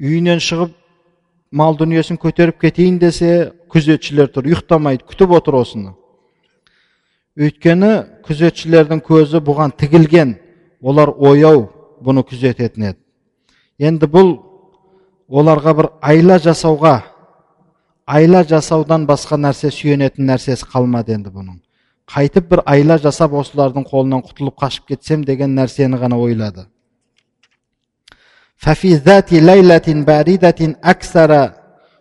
үйінен 0.04 0.44
шығып 0.44 0.76
мал 1.52 1.78
дүниесін 1.80 2.20
көтеріп 2.22 2.60
кетейін 2.62 3.00
десе 3.02 3.54
күзетшілер 3.72 4.30
тұр 4.36 4.52
ұйықтамайды 4.52 5.08
күтіп 5.08 5.34
отыр 5.40 5.62
осыны 5.64 5.96
өйткені 7.38 7.94
күзетшілердің 8.28 9.02
көзі 9.08 9.42
бұған 9.48 9.74
тігілген 9.80 10.36
олар 10.82 11.14
ояу 11.18 11.66
бұны 12.04 12.26
күзететін 12.28 12.92
еді 12.92 13.88
енді 13.90 14.10
бұл 14.12 14.36
оларға 15.29 15.75
бір 15.79 15.89
айла 16.03 16.39
жасауға 16.39 17.01
айла 18.07 18.43
жасаудан 18.45 19.07
басқа 19.07 19.39
нәрсе 19.41 19.71
сүйенетін 19.71 20.29
нәрсесі 20.33 20.69
қалмады 20.75 21.17
енді 21.17 21.33
бұның 21.33 21.59
қайтып 22.13 22.51
бір 22.51 22.63
айла 22.67 22.99
жасап 22.99 23.33
осылардың 23.33 23.87
қолынан 23.89 24.23
құтылып 24.27 24.59
қашып 24.63 24.93
кетсем 24.93 25.25
деген 25.25 25.57
нәрсені 25.59 26.01
ғана 26.03 26.19
ойлады 26.19 26.67
ففي 28.63 28.95
ذات 28.95 29.33
ليلة 29.33 29.89
باردة 29.89 30.61
أكثر 30.85 31.53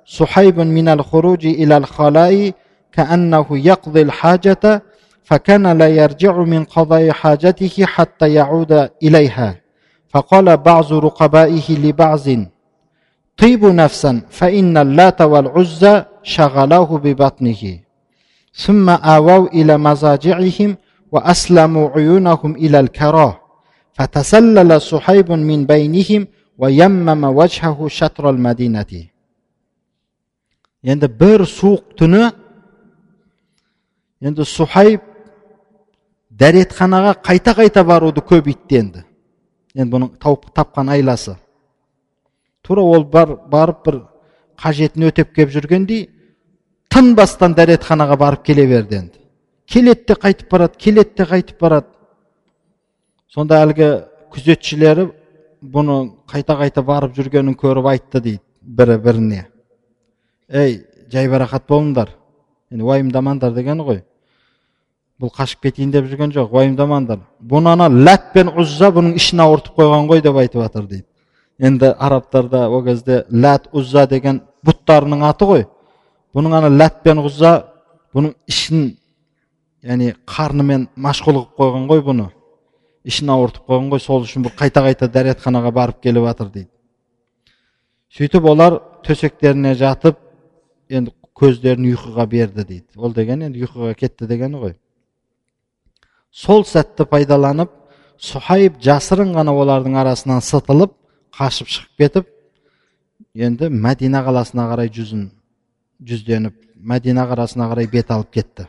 صحيب 0.05 0.59
من 0.59 0.87
الخروج 0.87 1.45
إلى 1.45 1.77
الخلاء 1.77 2.51
كأنه 2.91 3.45
يقضي 3.51 4.01
الحاجة 4.01 4.83
فكان 5.23 5.77
لا 5.77 5.87
يرجع 5.87 6.37
من 6.37 6.63
قضاء 6.63 7.11
حاجته 7.11 7.85
حتى 7.85 8.33
يعود 8.33 8.89
إليها 9.03 9.55
فقال 10.09 10.57
بعض 10.57 10.93
رقبائه 10.93 11.77
لبعض 11.77 12.19
طيب 13.37 13.65
نفسا 13.65 14.21
فإن 14.29 14.77
اللات 14.77 15.21
والعزى 15.21 16.03
شغلاه 16.23 16.89
ببطنه 17.03 17.79
ثم 18.53 18.89
آووا 18.89 19.47
إلى 19.47 19.77
مضاجعهم 19.77 20.77
وأسلموا 21.11 21.89
عيونهم 21.89 22.55
إلى 22.55 22.79
الكراه 22.79 23.39
فتسلل 23.93 24.81
صحيب 24.81 25.31
من 25.31 25.65
بينهم 25.65 26.27
ويمم 26.57 27.23
وجهه 27.23 27.87
شطر 27.87 28.29
المدينة 28.29 29.11
енді 30.81 31.05
бір 31.13 31.43
суық 31.45 31.93
түні 31.93 32.23
енді 34.25 34.45
сухайб 34.49 35.03
дәретханаға 36.33 37.11
қайта 37.21 37.53
қайта 37.53 37.83
баруды 37.85 38.23
көбейтті 38.25 38.79
енді 38.79 39.03
енді 39.75 39.91
бұның 39.93 40.09
тауып 40.23 40.47
тапқан 40.57 40.89
айласы 40.89 41.35
тура 42.66 42.82
ол 42.82 43.04
бар, 43.04 43.36
барып 43.46 43.84
бір 43.86 44.00
қажетін 44.58 45.06
өтеп 45.10 45.32
келіп 45.34 45.52
жүргендей 45.54 46.08
тынбастан 46.90 47.54
дәретханаға 47.54 48.18
барып 48.18 48.42
келе 48.46 48.66
берді 48.66 48.98
енді. 49.02 49.18
Келеді 49.66 50.04
де 50.08 50.14
қайтып 50.14 50.50
барады 50.50 50.78
келеді 50.78 51.14
де 51.16 51.28
қайтып 51.30 51.60
барады. 51.60 51.86
Сонда 53.30 53.62
әлгі 53.66 53.90
күзетшілері 54.34 55.08
бұны 55.62 55.96
қайта 56.30 56.56
қайта 56.58 56.82
барып 56.82 57.16
жүргенін 57.16 57.56
көріп 57.58 57.90
айтты 57.92 58.20
дейді 58.20 58.42
бірі 58.62 58.98
біріне. 59.02 59.46
Ей 60.48 60.82
жайбарақат 61.12 61.66
болыңдар. 61.68 62.14
Енді 62.70 62.86
уайымдамаңдар 62.86 63.54
деген 63.54 63.82
ғой. 63.86 64.02
Бұл 65.20 65.30
қашып 65.32 65.62
кетейін 65.66 65.92
деп 65.94 66.06
жүрген 66.10 66.32
жоқ 66.34 66.52
уайымдамаңдар. 66.52 67.20
Бұны 67.40 67.72
ана 67.72 67.88
ләт 67.88 68.32
пен 68.34 68.50
ұзза 68.52 68.90
бұның 68.94 69.16
ішін 69.16 69.42
ауыртып 69.46 69.78
қойған 69.78 70.08
ғой 70.10 70.22
деп 70.22 70.36
айтып 70.36 70.62
жатыр 70.62 70.88
дейді. 70.90 71.06
Енді 71.58 71.92
арабтарда 71.98 72.66
ол 72.68 72.84
кезде 72.84 73.24
ләт 73.30 73.70
ұзза 73.72 74.06
деген 74.10 74.42
бұттарының 74.66 75.24
аты 75.28 75.48
ғой 75.48 75.66
бұның 76.36 76.56
ана 76.58 76.70
ләт 76.72 77.02
пен 77.04 77.22
ұзза 77.22 77.52
бұның 78.14 78.34
ішін 78.50 78.88
яғни 79.86 80.12
қарнымен 80.28 80.88
машғұл 80.96 81.42
қылып 81.42 81.60
қойған 81.60 81.86
ғой 81.90 82.02
бұны 82.06 82.30
ішін 83.06 83.30
ауыртып 83.36 83.68
қойған 83.68 83.90
ғой 83.92 84.02
сол 84.02 84.26
үшін 84.26 84.46
бұл 84.46 84.56
қайта 84.58 84.82
қайта 84.84 85.08
дәретханаға 85.12 85.72
барып 85.72 86.02
келіп 86.02 86.26
жатыр 86.28 86.50
дейді 86.54 86.70
сөйтіп 88.16 88.50
олар 88.52 88.80
төсектеріне 89.06 89.74
жатып 89.78 90.18
енді 90.88 91.12
көздерін 91.36 91.90
ұйқыға 91.92 92.26
берді 92.30 92.64
дейді. 92.64 92.88
Ол 92.96 93.12
деген 93.14 93.44
енді 93.46 93.64
ұйқыға 93.66 93.94
кетті 93.98 94.28
дегені 94.28 94.60
ғой. 94.62 94.74
Сол 96.32 96.64
сәтті 96.64 97.06
пайдаланып 97.10 97.72
сұхайып 98.22 98.78
жасырын 98.82 99.34
ғана 99.36 99.52
олардың 99.56 99.98
арасынан 100.00 100.40
сытылып 100.44 100.94
қашып 101.37 101.67
шығып 101.67 101.97
кетіп 101.97 102.27
енді 103.35 103.69
мәдина 103.69 104.23
қаласына 104.27 104.67
қарай 104.71 104.91
жүзін 104.91 105.29
жүзденіп 106.03 106.55
мәдина 106.93 107.25
қаласына 107.29 107.69
қарай 107.71 107.87
бет 107.91 108.11
алып 108.11 108.31
кетті 108.31 108.67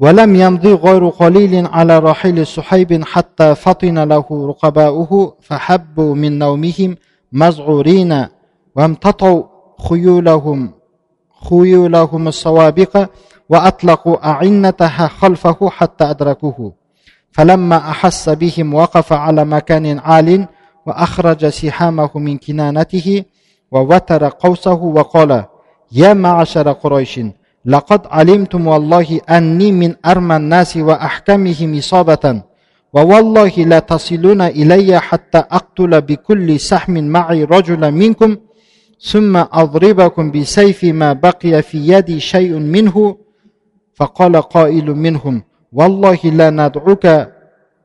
ولم 0.00 0.34
يمضي 0.34 0.72
غير 0.72 1.08
قليل 1.08 1.66
على 1.66 1.98
رحيل 1.98 2.46
صحيب 2.46 3.04
حتى 3.04 3.54
فطن 3.54 3.98
له 3.98 4.26
رقباؤه 4.30 5.36
فحبوا 5.40 6.14
من 6.14 6.38
نومهم 6.38 6.96
مزعورين 7.32 8.26
وامتطوا 8.76 9.42
خيولهم 9.88 10.70
خيولهم 11.50 12.28
السوابق 12.28 13.08
وأطلقوا 13.48 14.26
أعنتها 14.30 15.08
خلفه 15.08 15.70
حتى 15.70 16.04
أدركوه 16.10 16.72
فلما 17.32 17.76
أحس 17.76 18.28
بهم 18.28 18.74
وقف 18.74 19.12
على 19.12 19.44
مكان 19.44 19.98
عال 19.98 20.46
وأخرج 20.85 21.45
سحامه 21.47 22.09
من 22.15 22.37
كنانته 22.37 23.23
ووتر 23.71 24.27
قوسه 24.29 24.81
وقال 24.83 25.45
يا 25.91 26.13
معشر 26.13 26.71
قريش 26.71 27.19
لقد 27.65 28.01
علمتم 28.07 28.67
والله 28.67 29.19
أني 29.29 29.71
من 29.71 29.95
أرمى 30.05 30.35
الناس 30.35 30.77
وأحكمهم 30.77 31.77
إصابة 31.77 32.41
ووالله 32.93 33.49
لا 33.57 33.79
تصلون 33.79 34.41
إلي 34.41 34.99
حتى 34.99 35.37
أقتل 35.37 36.01
بكل 36.01 36.59
سحم 36.59 37.03
معي 37.03 37.43
رجلا 37.43 37.89
منكم 37.89 38.37
ثم 39.01 39.37
أضربكم 39.37 40.31
بسيف 40.31 40.83
ما 40.83 41.13
بقي 41.13 41.61
في 41.61 41.77
يدي 41.87 42.19
شيء 42.19 42.53
منه 42.53 43.17
فقال 43.93 44.41
قائل 44.41 44.95
منهم 44.95 45.43
والله 45.73 46.19
لا 46.23 46.49
ندعوك 46.49 47.05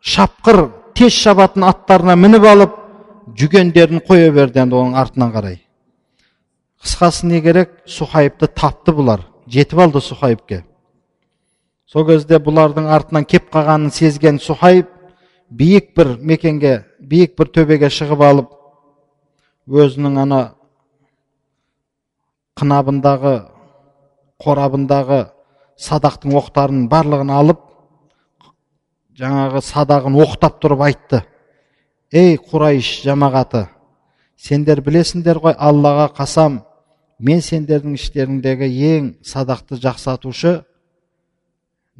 шапқыр 0.00 0.68
тез 0.96 1.12
шабатын 1.12 1.64
аттарына 1.68 2.16
мініп 2.16 2.46
алып 2.50 2.76
жүгендерін 3.36 4.02
қоя 4.06 4.30
берді 4.34 4.64
енді 4.64 4.76
оның 4.80 4.96
артынан 5.00 5.32
қарай. 5.34 5.60
Қысқасы 6.82 7.26
не 7.26 7.40
керек? 7.44 7.70
Сухайыпты 7.86 8.48
тапты 8.48 8.92
бұлар. 8.96 9.26
Жетіп 9.46 9.78
алды 9.84 10.00
сухайыпке. 10.00 10.64
Сол 11.86 12.06
кезде 12.06 12.38
бұлардың 12.38 12.88
артынан 12.88 13.26
кеп 13.28 13.50
қалғанын 13.52 13.90
сезген 13.92 14.38
сұхайып 14.40 14.88
биік 15.50 15.90
бір 15.96 16.14
мекенге 16.22 16.84
биік 17.00 17.34
бір 17.38 17.50
төбеге 17.50 17.90
шығып 17.90 18.22
алып 18.22 18.52
өзінің 19.70 20.20
ана 20.22 20.40
қынабындағы 22.60 23.34
қорабындағы 24.44 25.20
садақтың 25.80 26.36
оқтарын 26.38 26.86
барлығын 26.92 27.34
алып 27.34 27.66
жаңағы 29.20 29.60
садағын 29.64 30.16
оқтап 30.24 30.58
тұрып 30.62 30.86
айтты. 30.86 31.22
Ей 32.12 32.38
құрайш 32.40 33.02
жамағаты 33.04 33.66
сендер 34.40 34.80
білесіңдер 34.80 35.38
ғой 35.44 35.54
аллаға 35.58 36.08
қасам 36.16 36.60
мен 37.20 37.42
сендердің 37.44 37.96
іштеріңдегі 37.98 38.68
ең 38.90 39.08
садақты 39.26 39.76
жақсатушы 39.82 40.60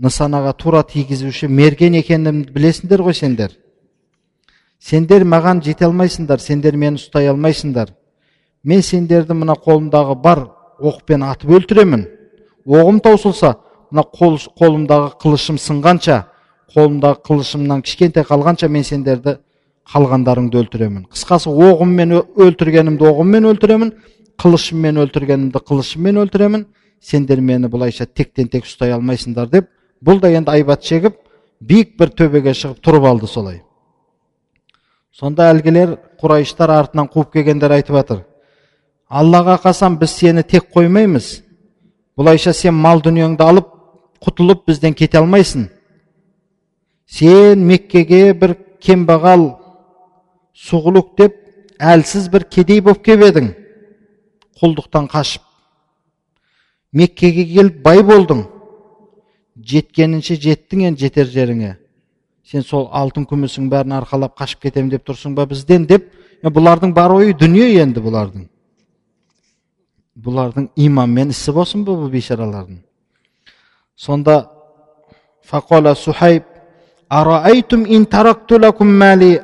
нысанаға 0.00 0.54
тура 0.56 0.80
тигізуші 0.88 1.50
мерген 1.52 1.98
екенімді 2.00 2.54
білесіңдер 2.54 3.04
ғой 3.04 3.14
сендер. 3.18 3.52
Сендер 4.80 5.26
маған 5.28 5.60
жете 5.60 5.84
алмайсыңдар 5.84 6.40
сендер 6.40 6.76
мені 6.80 6.96
ұстай 6.96 7.28
алмайсыңдар. 7.28 7.92
Мен 8.64 8.80
сендерді 8.82 9.36
мына 9.36 9.58
қолымдағы 9.60 10.16
бар 10.22 10.46
оқпен 10.80 11.26
атып 11.28 11.52
өлтіремін. 11.58 12.06
Оғым 12.64 13.02
таусылса 13.04 13.58
мына 13.90 14.06
қол, 14.08 14.38
қолымдағы 14.56 15.12
қылышым 15.20 15.60
сынғанша 15.60 16.22
қолымдағы 16.74 17.20
қылышымнан 17.26 17.82
кішкентай 17.86 18.24
қалғанша 18.28 18.68
мен 18.68 18.84
сендерді 18.84 19.36
қалғандарыңды 19.90 20.60
өлтіремін. 20.60 21.06
Қысқасы 21.10 21.50
оғыммен 21.50 22.14
өлтіргенімді 22.38 23.08
оғыммен 23.10 23.48
өлтіремін 23.50 23.92
қылышыммен 24.40 25.00
өлтіргенімді 25.04 25.62
қылышыммен 25.66 26.20
өлтіремін. 26.24 26.66
Сендер 27.00 27.40
мені 27.40 27.70
бұлайша 27.72 28.06
тектен 28.06 28.48
тек 28.52 28.66
ұстай 28.68 28.92
алмайсыңдар 28.92 29.48
деп 29.48 29.70
бұл 30.04 30.20
да 30.20 30.28
енді 30.30 30.52
айбат 30.52 30.84
шегіп 30.84 31.16
биік 31.60 31.96
бір 31.98 32.12
төбеге 32.12 32.52
шығып 32.54 32.82
тұрып 32.84 33.06
алды 33.08 33.26
солай. 33.26 33.62
Сонда 35.16 35.48
әлгілер 35.50 35.96
құрайыштар 36.20 36.70
артынан 36.76 37.08
қуып 37.08 37.32
келгендер 37.32 37.72
айтып 37.72 37.96
жатыр 37.96 38.20
аллаға 39.10 39.56
қасам 39.64 39.98
біз 39.98 40.12
сені 40.14 40.42
тек 40.46 40.70
қоймаймыз. 40.74 41.40
Бұлайша 42.18 42.52
сен 42.54 42.74
мал 42.74 43.02
дүниеңді 43.02 43.42
алып 43.42 43.68
құтылып 44.22 44.66
бізден 44.68 44.94
кете 44.94 45.18
алмайсың. 45.18 45.66
Сен 47.10 47.66
меккеге 47.66 48.32
бір 48.38 48.54
кембағал 48.84 49.46
сұғылық 50.68 51.14
деп 51.18 51.36
әлсіз 51.80 52.28
бір 52.30 52.46
кедей 52.54 52.80
болып 52.84 53.02
келіп 53.04 53.26
едің 53.30 53.50
құлдықтан 54.60 55.08
қашып 55.10 55.42
меккеге 56.92 57.46
келіп 57.54 57.80
бай 57.84 58.02
болдың 58.06 58.44
жеткенінше 59.72 60.36
жеттің 60.40 60.86
енді 60.90 61.06
жетер 61.06 61.30
жеріңе 61.34 61.74
сен 62.50 62.62
сол 62.66 62.88
алтын 62.92 63.26
күмісің 63.30 63.68
бәрін 63.72 63.96
арқалап 63.98 64.36
қашып 64.38 64.68
кетемін 64.68 64.94
деп 64.94 65.04
тұрсың 65.08 65.34
ба 65.38 65.46
бізден 65.50 65.86
деп 65.90 66.06
бұлардың 66.44 66.94
бар 66.96 67.14
ойы 67.16 67.34
дүние 67.36 67.68
енді 67.82 68.02
бұлардың 68.04 68.46
бұлардың 70.20 70.70
иманмен 70.76 71.34
ісі 71.34 71.52
болсын 71.56 71.84
ба 71.84 71.96
бұл 71.96 72.10
бейшаралардың 72.12 72.80
сонда 73.96 74.36
фақола 75.46 75.94
сухайб 75.94 76.49
араайтум 77.10 77.84
ин 77.86 78.06
мали 78.82 79.42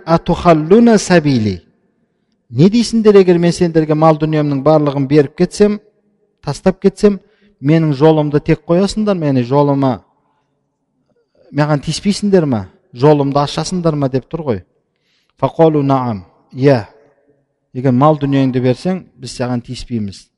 сабили 0.98 1.62
не 2.50 2.70
дейсіңдер 2.70 3.16
егер 3.16 3.38
мен 3.38 3.52
сендерге 3.52 3.94
мал 3.94 4.16
дүниемнің 4.16 4.62
барлығын 4.62 5.08
беріп 5.08 5.36
кетсем 5.36 5.80
тастап 6.44 6.80
кетсем 6.80 7.18
менің 7.60 7.92
жолымды 7.92 8.40
тек 8.40 8.60
қоясыңдар 8.68 9.18
мені 9.18 9.42
жолыма 9.42 10.04
маған 11.52 11.82
тиіспейсіңдер 11.82 12.46
ма 12.46 12.68
жолымды 12.94 13.42
ашасыңдар 13.42 13.94
ма 13.98 14.08
деп 14.08 14.30
тұр 14.30 14.44
ғой 14.46 14.62
фақолу 15.40 15.82
наам 15.82 16.24
иә 16.54 16.84
егер 17.74 17.92
мал 17.92 18.16
дүниеңді 18.16 18.62
берсең 18.62 19.02
біз 19.18 19.34
саған 19.40 19.66
тиіспейміз 19.66 20.28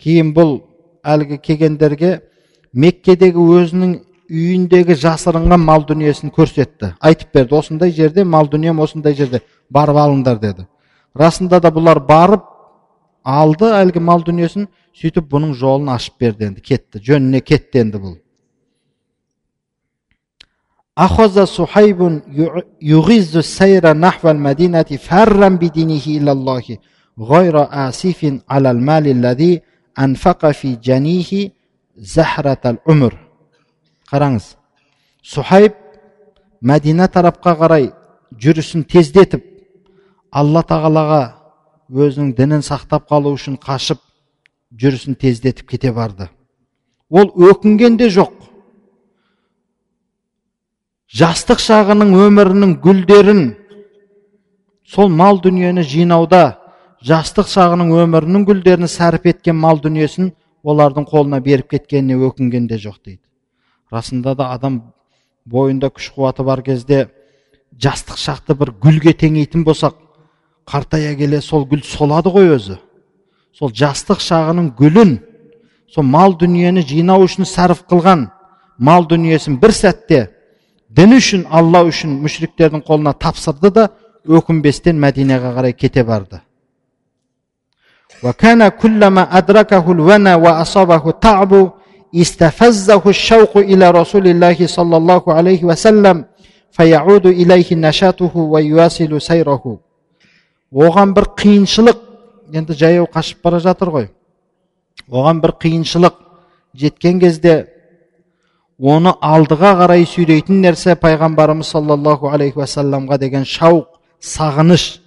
кейін 0.00 0.32
бұл 0.32 0.60
әлгі 1.04 1.38
келгендерге 1.38 2.20
меккедегі 2.72 3.36
өзінің 3.36 4.00
үйіндегі 4.30 4.94
жасырынған 4.94 5.60
мал 5.60 5.84
дүниесін 5.84 6.30
көрсетті 6.30 6.94
айтып 7.00 7.34
берді 7.34 7.54
осындай 7.54 7.92
жерде 7.92 8.24
мал 8.24 8.48
дүнием 8.48 8.80
осындай 8.80 9.14
жерде 9.14 9.40
барып 9.70 9.96
алыңдар 9.96 10.40
деді 10.40 10.66
расында 11.14 11.60
да 11.60 11.68
бұлар 11.68 12.00
барып 12.06 12.42
алды 13.24 13.64
әлгі 13.64 14.00
мал 14.00 14.24
дүниесін 14.24 14.68
сөйтіп 14.96 15.28
бұның 15.28 15.54
жолын 15.54 15.88
ашып 15.88 16.14
берді 16.20 16.44
енді 16.44 16.60
кетті 16.60 16.98
жөніне 17.04 17.40
кетті 17.40 17.78
енді 17.78 17.98
бұл 17.98 18.16
أخذ 20.98 21.44
صحيب 21.44 22.22
يغز 22.82 23.36
السير 23.36 23.92
نحو 23.96 24.30
المدينة 24.30 24.82
فرا 24.82 25.48
بدينه 25.48 26.06
إلى 26.06 26.32
الله 26.32 26.62
غير 27.20 27.54
آسف 27.88 28.20
على 28.50 28.70
المال 28.70 29.06
الذي 29.06 29.62
أنفق 29.98 30.50
في 30.50 30.76
جنيه 30.76 31.50
زحرة 31.96 32.62
العمر 32.66 33.30
қараңыз 34.10 34.46
сухайб 35.22 35.76
мәдина 36.66 37.06
тарапқа 37.14 37.52
қарай 37.60 37.84
жүрісін 38.42 38.82
тездетіп 38.90 39.44
алла 40.34 40.64
тағалаға 40.66 41.20
өзінің 41.94 42.32
дінін 42.38 42.64
сақтап 42.66 43.06
қалу 43.10 43.36
үшін 43.36 43.54
қашып 43.62 44.02
жүрісін 44.82 45.14
тездетіп 45.14 45.70
кете 45.70 45.92
барды 45.94 46.26
ол 47.08 47.30
өкінген 47.50 48.00
де 48.02 48.10
жоқ 48.10 48.34
жастық 51.13 51.59
шағының 51.61 52.15
өмірінің 52.17 52.71
гүлдерін 52.81 53.41
сол 54.89 55.09
мал 55.13 55.37
дүниені 55.43 55.83
жинауда 55.85 56.57
жастық 57.05 57.49
шағының 57.51 57.91
өмірінің 57.93 58.45
гүлдерін 58.47 58.89
сәріп 58.89 59.29
еткен 59.29 59.55
мал 59.55 59.77
дүниесін 59.83 60.31
олардың 60.65 61.05
қолына 61.05 61.41
беріп 61.45 61.69
кеткеніне 61.75 62.17
өкінген 62.25 62.65
де 62.67 62.79
жоқ 62.81 62.97
дейді. 63.05 63.21
Расында 63.93 64.33
да 64.35 64.49
адам 64.55 64.81
бойында 65.45 65.91
күш 65.93 66.09
қуаты 66.15 66.43
бар 66.43 66.63
кезде 66.65 67.07
жастық 67.77 68.17
шақты 68.17 68.57
бір 68.57 68.73
гүлге 68.81 69.13
теңейтін 69.13 69.63
болсақ 69.63 69.93
қартая 70.65 71.13
келе 71.15 71.41
сол 71.41 71.67
гүл 71.69 71.85
солады 71.85 72.33
ғой 72.33 72.55
өзі. 72.57 72.79
Сол 73.53 73.69
жастық 73.69 74.25
шағының 74.25 74.73
гүлін 74.73 75.19
сол 75.93 76.03
мал 76.03 76.33
дүниені 76.33 76.81
жинау 76.81 77.27
үшін 77.29 77.45
сарып 77.45 77.85
қылған 77.85 78.31
мал 78.79 79.05
дүниесін 79.05 79.61
бір 79.61 79.71
сәтте 79.71 80.31
дін 80.94 81.16
үшін 81.16 81.46
алла 81.50 81.84
үшін 81.88 82.20
мүшриктердің 82.24 82.84
қолына 82.86 83.14
тапсырды 83.14 83.70
да 83.70 83.88
өкінбестен 84.26 84.98
мәдинеге 85.00 85.54
қарай 85.56 85.72
кете 85.72 86.04
барды 86.04 86.40
وكان 88.22 88.68
كلما 88.68 89.22
أدركه 89.38 89.92
الونى 89.92 90.34
وأصابه 90.34 91.10
تعب 91.10 91.72
استفزه 92.14 93.02
الشوق 93.06 93.56
إلى 93.56 93.90
رسول 93.90 94.26
الله 94.26 94.66
صلى 94.66 94.96
الله 94.96 95.22
عليه 95.32 95.64
وسلم 95.64 96.24
فيعود 96.70 97.26
إليه 97.26 97.74
نشاطه 97.74 98.32
ويواصل 98.36 99.20
سيره 99.20 99.78
оған 100.70 101.10
бір 101.10 101.24
қиыншылық 101.34 101.98
енді 102.54 102.76
жаяу 102.78 103.08
қашып 103.10 103.40
бара 103.42 103.58
жатыр 103.58 103.88
ғой 103.90 104.04
оған 105.10 105.40
бір 105.42 105.50
қиыншылық 105.58 106.14
жеткен 106.78 107.18
кезде 107.18 107.66
оны 108.79 109.13
алдыға 109.21 109.71
қарай 109.79 110.05
сүйрейтін 110.09 110.61
нәрсе 110.63 110.95
пайғамбарымыз 110.99 111.69
саллаллаху 111.71 112.29
алейхи 112.29 112.59
уассаламға 112.59 113.17
деген 113.19 113.45
шауқ 113.47 113.87
сағыныш. 114.19 114.99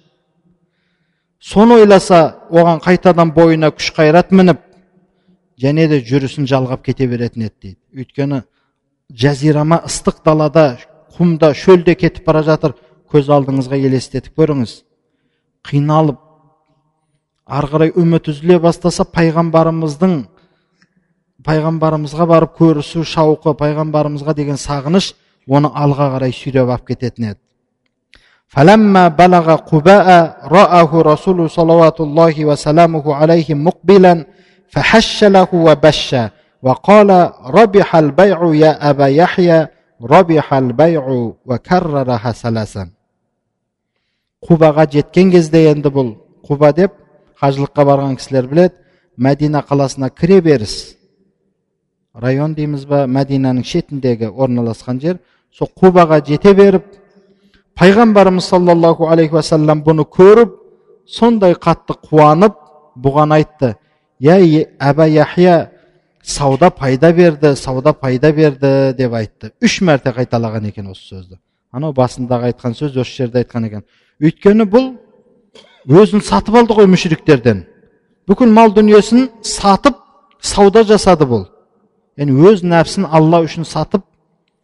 Соны 1.39 1.79
ойласа 1.81 2.39
оған 2.49 2.81
қайтадан 2.83 3.33
бойына 3.33 3.69
күш 3.71 3.93
қайрат 3.95 4.31
мініп 4.31 4.59
және 5.61 5.87
де 5.87 6.01
жүрісін 6.01 6.47
жалғап 6.49 6.83
кете 6.83 7.07
беретін 7.07 7.45
еді 7.45 7.55
дейді. 7.61 7.77
Өйткені 7.93 8.43
жазирама 9.09 9.83
ыстық 9.85 10.23
далада 10.25 10.77
құмда 11.17 11.53
шөлде 11.53 11.95
кетіп 11.95 12.25
бара 12.25 12.43
жатыр 12.43 12.75
көз 13.11 13.29
алдыңызға 13.29 13.77
елестетіп 13.77 14.35
көріңіз. 14.37 14.83
Қиналып 15.69 16.19
ары 17.45 17.67
қарай 17.67 17.93
үміт 17.95 18.29
үзіле 18.29 18.59
бастаса 18.59 19.05
пайғамбарымыздың 19.05 20.25
пайғамбарымызға 21.44 22.26
барып 22.26 22.54
көрісу 22.58 23.04
шауқы 23.04 23.54
пайғамбарымызға 23.60 24.34
деген 24.34 24.60
сағыныш 24.60 25.12
оны 25.48 25.70
алға 25.74 26.14
қарай 26.16 26.32
сүйреп 26.32 26.68
алып 26.68 26.86
кететін 26.92 27.32
еді 27.32 27.40
فلما 28.54 29.08
بلغ 29.08 29.46
قباء 29.70 30.08
رآه 30.56 30.90
رسول 31.02 31.50
صلوات 31.50 32.00
الله 32.00 32.44
وسلامه 32.44 33.14
عليه 33.14 33.54
مقبلا 33.54 34.26
فحش 34.68 35.24
له 35.24 35.48
وبش 35.52 36.16
وقال 36.62 37.10
ربح 37.46 37.96
البيع 37.96 38.38
يا 38.54 38.90
أبا 38.90 39.06
يحيى 39.06 39.66
ربح 40.02 40.54
البيع 40.54 41.04
وكررها 41.46 42.32
ثلاثا 42.32 42.84
қубаға 44.44 44.84
жеткен 44.92 45.30
кезде 45.32 45.62
енді 45.70 45.88
бұл 45.88 46.10
құба 46.44 46.74
деп 46.76 46.92
қажылыққа 47.40 47.84
барған 47.88 48.18
кісілер 48.20 48.44
біледі 48.50 48.74
мәдина 49.16 49.62
қаласына 49.64 50.10
кіре 50.12 50.42
беріс 50.44 50.74
район 52.13 52.55
дейміз 52.55 52.85
ба 52.89 53.03
мәдинаның 53.07 53.65
шетіндегі 53.65 54.31
орналасқан 54.33 54.99
жер 55.01 55.19
сол 55.53 55.69
қубаға 55.77 56.21
жете 56.25 56.53
беріп 56.53 56.85
пайғамбарымыз 57.77 58.49
саллаллаху 58.49 59.07
алейхи 59.07 59.37
уассалам 59.37 59.83
бұны 59.85 60.05
көріп 60.09 60.55
сондай 61.07 61.53
қатты 61.53 61.95
қуанып 62.09 62.57
бұған 62.97 63.35
айтты 63.37 63.75
я 64.19 64.39
әба 64.79 65.07
яхия 65.07 65.69
сауда 66.23 66.69
пайда 66.69 67.13
берді 67.13 67.55
сауда 67.55 67.93
пайда 67.93 68.31
берді 68.33 68.93
деп 68.97 69.13
айтты 69.13 69.53
үш 69.61 69.79
мәрте 69.81 70.13
қайталаған 70.15 70.67
екен 70.67 70.89
осы 70.91 71.13
сөзді 71.13 71.39
анау 71.71 71.93
басындағы 71.93 72.51
айтқан 72.51 72.73
сөз 72.73 72.97
осы 72.97 73.23
жерде 73.23 73.43
айтқан 73.43 73.69
екен 73.69 73.85
өйткені 74.19 74.65
бұл 74.65 74.91
өзін 75.87 76.25
сатып 76.25 76.57
алды 76.59 76.75
ғой 76.75 76.89
мүшіриктерден 76.89 77.63
бүкіл 78.27 78.51
мал 78.51 78.73
дүниесін 78.73 79.29
сатып 79.45 79.95
сауда 80.41 80.83
жасады 80.83 81.29
бұл 81.29 81.47
яғни 82.18 82.48
өз 82.50 82.62
нәпсін 82.62 83.06
алла 83.06 83.42
үшін 83.44 83.66
сатып 83.68 84.04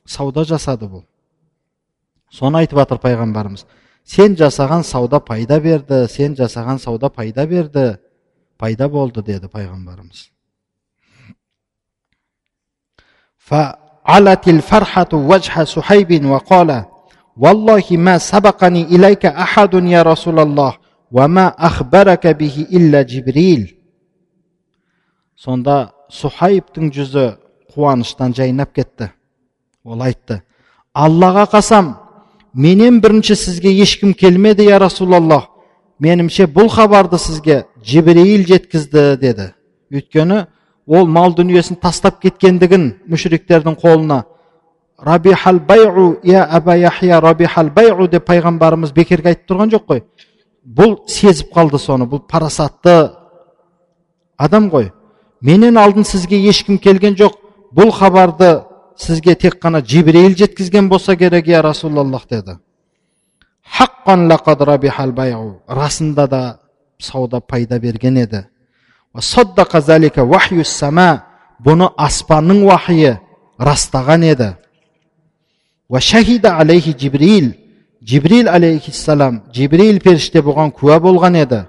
сауда 0.07 0.44
жасады 0.48 0.88
бұл 0.88 1.05
соны 2.30 2.62
айтып 2.62 2.78
жатыр 2.82 3.01
пайғамбарымыз 3.03 3.66
сен 4.05 4.36
жасаған 4.38 4.84
сауда 4.86 5.20
пайда 5.20 5.61
берді 5.61 6.07
сен 6.09 6.36
жасаған 6.38 6.78
сауда 6.78 7.11
пайда 7.11 7.46
берді 7.46 7.86
пайда 8.59 8.88
болды 8.88 9.22
деді 9.22 9.51
пайғамбарымыз 9.51 10.28
فعلت 13.51 14.48
الفرحة 14.48 15.12
وجه 15.12 15.64
سحيب 15.64 16.24
وقال 16.24 16.84
والله 17.36 17.86
ما 17.90 18.18
سبقني 18.18 18.82
إليك 18.82 19.26
أحد 19.26 19.74
يا 19.74 20.03
رسول 20.03 20.38
الله 20.38 20.72
وما 21.12 21.46
أخبرك 21.48 22.26
به 22.26 22.66
إلا 22.72 23.03
جبريل 23.03 23.80
сонда 25.40 25.94
сухайыптың 26.12 26.90
жүзі 26.92 27.22
қуаныштан 27.76 28.36
жайнап 28.36 28.73
кетті. 28.73 29.11
Ол 29.84 30.01
айтты 30.01 30.41
аллаға 30.95 31.45
қасам 31.51 31.93
менен 32.53 33.01
бірінші 33.03 33.36
сізге 33.36 33.73
ешкім 33.84 34.13
келмеді 34.13 34.63
я 34.63 34.80
расулаллах. 34.80 35.49
Менімше 35.99 36.47
бұл 36.51 36.69
хабарды 36.71 37.19
сізге 37.19 37.65
жібірейіл 37.84 38.45
жеткізді 38.47 39.03
деді. 39.19 39.51
Өйткені 39.91 40.45
ол 40.88 41.07
мал 41.07 41.36
дүниесін 41.36 41.78
тастап 41.80 42.21
кеткендігін 42.23 42.93
мүшіриктердің 43.11 43.78
қолына 43.80 44.23
рабихал 44.97 45.59
байу 45.59 46.17
я 46.23 46.43
аба 46.43 46.76
яхия 46.76 47.21
рабихал 47.21 47.69
байу 47.69 48.07
деп 48.07 48.28
пайғамбарымыз 48.28 48.93
бекерге 48.93 49.34
айтып 49.34 49.51
тұрған 49.51 49.71
жоқ 49.76 49.88
қой. 49.88 50.03
Бұл 50.65 50.97
сезіп 51.07 51.53
қалды 51.55 51.80
соны 51.80 52.07
бұл 52.07 52.23
парасатты 52.28 53.11
адам 54.38 54.69
ғой 54.69 54.91
менен 55.41 55.78
алдын 55.78 56.03
сізге 56.03 56.39
ешкім 56.49 56.78
келген 56.78 57.15
жоқ 57.15 57.44
бұл 57.76 57.91
хабарды 57.91 58.63
сізге 58.97 59.36
тек 59.36 59.59
қана 59.59 59.82
жибірейіл 59.84 60.36
жеткізген 60.38 60.89
болса 60.89 61.15
керек 61.15 61.47
я 61.47 61.61
расулаллах 61.61 62.28
деді. 62.30 62.57
Расында 65.67 66.28
да 66.28 66.59
сауда 66.99 67.41
пайда 67.41 67.80
берген 67.80 68.17
еді. 68.17 68.45
Бұны 71.65 71.88
аспанның 71.95 72.65
уахйы 72.67 73.19
растаған 73.57 74.23
еді. 74.28 74.55
Шахида 75.99 76.57
алейхи 76.57 76.95
жибрил 76.99 77.53
жибрил 78.01 78.49
алейхиссалам 78.49 79.43
жибрил 79.53 79.99
періште 79.99 80.39
бұған 80.39 80.71
куә 80.76 80.99
болған 80.99 81.38
еді. 81.39 81.65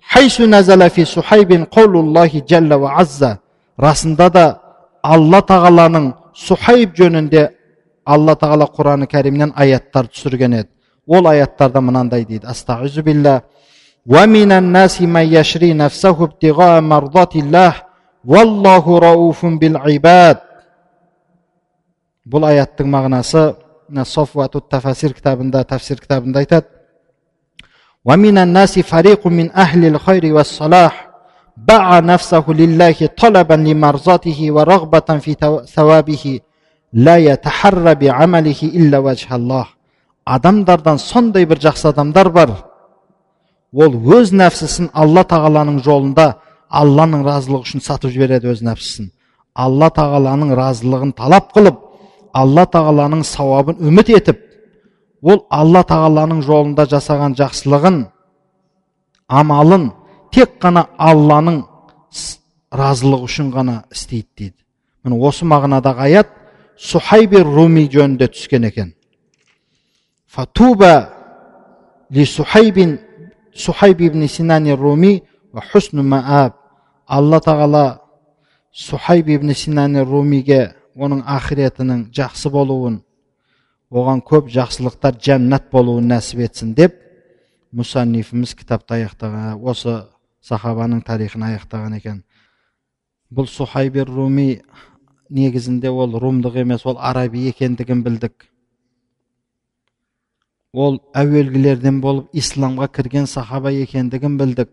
Хайсу 0.00 0.46
назала 0.46 0.88
фи 0.88 1.04
ва 2.78 3.08
расында 3.76 4.30
да 4.30 4.63
алла 5.03 5.41
тағаланың 5.41 6.11
сухайб 6.35 6.95
жөнінде 6.97 7.49
алла 8.05 8.35
тағала 8.35 8.67
құраны 8.75 9.07
кәрімнен 9.09 9.53
аяттар 9.55 10.09
түсірген 10.11 10.57
еді 10.61 10.69
ол 11.07 11.27
аяттарда 11.27 11.81
мынандай 11.81 12.25
дейді 12.25 12.47
астағизу 12.47 13.03
билля 13.03 13.41
ومن 14.09 14.51
الناس 14.51 15.01
من 15.01 15.25
يشري 15.37 15.73
نفسه 15.73 16.23
ابتغاء 16.23 16.81
مرضات 16.81 17.35
الله 17.35 17.73
والله 18.25 18.85
رؤوف 18.99 19.45
بالعباد 19.45 20.37
бұл 22.29 22.45
аяттың 22.45 22.87
мағынасы 22.89 23.55
софуату 24.05 24.61
тафасир 24.61 25.13
кітабында 25.13 25.63
тафсир 25.63 25.97
кітабында 25.99 26.39
айтады 26.39 26.67
ومن 28.05 28.37
الناس 28.37 28.79
فريق 28.79 29.27
من 29.27 29.51
أهل 29.51 29.85
الخير 29.85 30.33
والصلاح 30.33 31.09
باع 31.57 31.99
نفسه 31.99 32.45
لله 32.47 33.09
طلبا 33.17 33.53
لمرضاته 33.53 34.39
ورغبة 34.55 35.09
في 35.23 35.31
ثوابه 35.75 36.39
адамдардан 40.29 40.99
сондай 41.01 41.45
бір 41.49 41.59
жақсы 41.63 41.87
адамдар 41.89 42.29
бар 42.29 42.51
ол 43.73 43.95
өз 44.17 44.33
нәпсісін 44.33 44.91
алла 44.93 45.23
тағаланың 45.29 45.79
жолында 45.85 46.27
алланың 46.81 47.23
разылығы 47.25 47.65
үшін 47.65 47.83
сатып 47.85 48.13
жібереді 48.13 48.51
өз 48.53 48.61
нәпсісін 48.65 49.09
алла 49.65 49.89
тағаланың 49.95 50.53
разылығын 50.59 51.13
талап 51.17 51.49
қылып 51.55 51.79
алла 52.41 52.65
тағаланың 52.75 53.23
сауабын 53.25 53.81
үміт 53.89 54.11
етіп 54.17 54.43
ол 55.21 55.41
алла 55.49 55.81
тағаланың 55.93 56.43
жолында 56.45 56.85
жасаған 56.93 57.37
жақсылығын 57.39 57.99
амалын 59.41 59.89
тек 60.34 60.58
қана 60.62 60.88
алланың 60.98 61.62
разылығы 62.74 63.28
үшін 63.28 63.50
ғана 63.54 63.84
істейді 63.92 64.28
дейді. 64.36 64.56
Міне 65.04 65.20
осы 65.22 65.46
мағынадағы 65.46 66.08
аят 66.08 66.30
сухайби 66.78 67.42
руми 67.44 67.86
жөнінде 67.90 68.28
түскен 68.32 68.66
екен. 68.66 68.94
Фатуба 70.26 71.10
ли 72.10 72.24
сухайбин 72.26 72.98
сухайб 73.54 74.00
ибн 74.00 74.26
синани 74.28 74.72
руми 74.72 75.22
алла 77.06 77.40
тағала 77.40 78.00
сухайб 78.72 79.28
ибн 79.28 79.54
синани 79.54 80.02
румиге 80.02 80.74
оның 80.96 81.22
ақиретінің 81.26 82.08
жақсы 82.14 82.50
болуын 82.50 83.02
оған 83.90 84.22
көп 84.26 84.48
жақсылықтар 84.50 85.18
жәннат 85.22 85.70
болуын 85.70 86.08
нәсіп 86.10 86.40
етсін 86.48 86.74
деп 86.74 86.96
мұсаннифіміз 87.74 88.54
кітапты 88.54 88.94
аяқтаған. 88.98 89.60
Осы 89.62 90.13
сахабаның 90.44 91.02
тарихын 91.06 91.46
аяқтаған 91.48 91.96
екен. 91.98 92.22
Бұл 93.32 93.48
сухайбер 93.48 94.10
руми 94.10 94.60
негізінде 95.30 95.90
ол 95.90 96.18
румдық 96.20 96.58
емес 96.60 96.84
ол 96.86 96.98
араби 97.00 97.48
екендігін 97.48 98.02
білдік. 98.04 98.46
Ол 100.72 100.98
әуелгілерден 101.14 102.00
болып 102.02 102.34
исламға 102.34 102.90
кірген 102.92 103.26
сахаба 103.26 103.72
екендігін 103.72 104.38
білдік. 104.38 104.70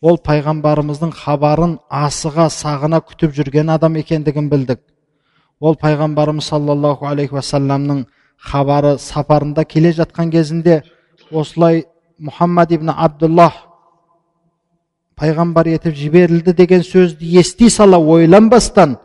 Ол 0.00 0.16
пайғамбарымыздың 0.24 1.12
хабарын 1.12 1.78
асыға 1.90 2.48
сағына 2.54 3.02
күтіп 3.04 3.34
жүрген 3.36 3.74
адам 3.74 3.98
екендігін 4.00 4.48
білдік. 4.48 4.80
Ол 5.60 5.76
пайғамбарымыз 5.76 6.48
саллаллаху 6.54 7.06
алейхи 7.06 7.36
уассаламның 7.36 8.06
хабары 8.38 8.96
сапарында 8.98 9.64
келе 9.64 9.92
жатқан 9.92 10.30
кезінде 10.32 10.82
осылай 11.30 11.84
мұхаммад 12.16 12.72
ибн 12.72 12.94
абдуллах 12.96 13.58
пайғамбар 15.20 15.68
етіп 15.74 15.96
жіберілді 15.96 16.54
деген 16.56 16.82
сөзді 16.86 17.28
ести 17.40 17.68
сала 17.70 17.98
ойланбастан 17.98 18.96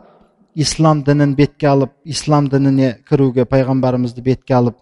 ислам 0.54 1.02
дінін 1.04 1.34
бетке 1.36 1.68
алып 1.68 1.92
ислам 2.04 2.48
дініне 2.48 2.96
кіруге 3.08 3.44
пайғамбарымызды 3.44 4.22
бетке 4.24 4.54
алып 4.56 4.78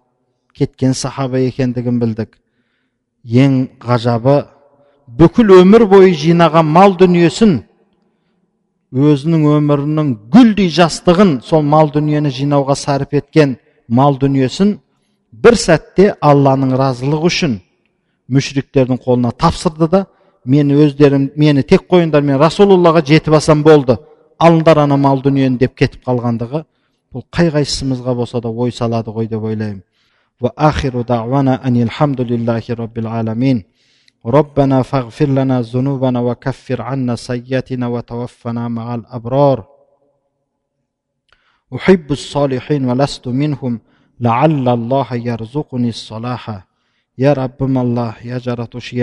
кеткен 0.54 0.94
сахаба 0.94 1.40
екендігін 1.42 1.98
білдік 1.98 2.38
ең 3.24 3.58
ғажабы 3.82 4.44
бүкіл 5.08 5.50
өмір 5.58 5.88
бойы 5.90 6.14
жинаған 6.14 6.70
мал 6.70 6.94
дүниесін 7.02 7.58
өзінің 8.94 9.48
өмірінің 9.56 10.14
гүлдей 10.30 10.70
жастығын 10.70 11.40
сол 11.42 11.66
мал 11.66 11.90
дүниені 11.90 12.30
жинауға 12.30 12.78
сарып 12.78 13.18
еткен 13.18 13.56
мал 13.88 14.20
дүниесін 14.22 14.76
бір 15.32 15.58
сәтте 15.58 16.12
алланың 16.22 16.76
разылығы 16.78 17.30
үшін 17.32 17.56
мүшриктердің 18.30 19.02
қолына 19.02 19.34
тапсырды 19.34 19.90
да 19.90 20.06
мені 20.45 20.79
өздерің 20.85 21.29
мені 21.35 21.63
тек 21.63 21.87
қойыңдар 21.89 22.21
мен 22.21 22.39
расулуллаға 22.39 23.03
жетіп 23.05 23.33
алсам 23.39 23.63
болды 23.63 23.97
алыңдар 24.39 24.85
ана 24.85 24.97
мал 24.97 25.21
дүниені 25.21 25.57
деп 25.57 25.75
кетіп 25.75 26.07
қалғандығы 26.07 26.63
бұл 27.13 27.25
қай 27.35 27.51
қайсымызға 27.53 28.15
болса 28.15 28.41
да 28.41 28.49
ой 28.49 28.71
салады 28.71 29.11
ғой 29.11 29.27
деп 29.27 29.43
ойлаймын 29.43 29.83
وآخر 30.41 31.01
دعوانا 31.01 31.67
أن 31.67 31.75
الحمد 31.81 32.21
لله 32.21 32.63
رب 32.69 32.97
العالمين 32.97 33.63
ربنا 34.25 34.81
فاغفر 34.81 35.25
لنا 35.25 35.61
ذنوبنا 35.61 36.19
وكفر 36.19 36.81
عنا 36.81 37.15
سيئاتنا 37.15 37.87
وتوفنا 37.87 38.67
مع 38.67 38.95
الأبرار 38.95 39.67
أحب 41.75 42.11
الصالحين 42.11 42.85
ولست 42.85 43.27
منهم 43.27 43.79
لعل 44.19 44.69
الله 44.69 45.07
يرزقني 45.13 45.89
الصلاح 45.89 46.63
يا 47.17 47.33
رب 47.33 47.63
الله 47.63 48.13
يا 48.23 48.39
жаратушы 48.39 48.95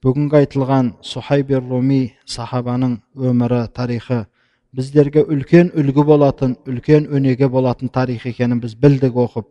бүгінгі 0.00 0.36
айтылған 0.38 0.86
сухайбер 1.04 1.60
руми 1.60 2.14
сахабаның 2.24 2.94
өмірі 3.30 3.58
тарихы 3.76 4.22
біздерге 4.72 5.26
үлкен 5.34 5.68
үлгі 5.76 6.04
болатын 6.08 6.54
үлкен 6.72 7.08
өнеге 7.18 7.50
болатын 7.52 7.92
тарих 7.92 8.24
екенін 8.30 8.62
біз 8.62 8.78
білдік 8.80 9.18
оқып 9.26 9.50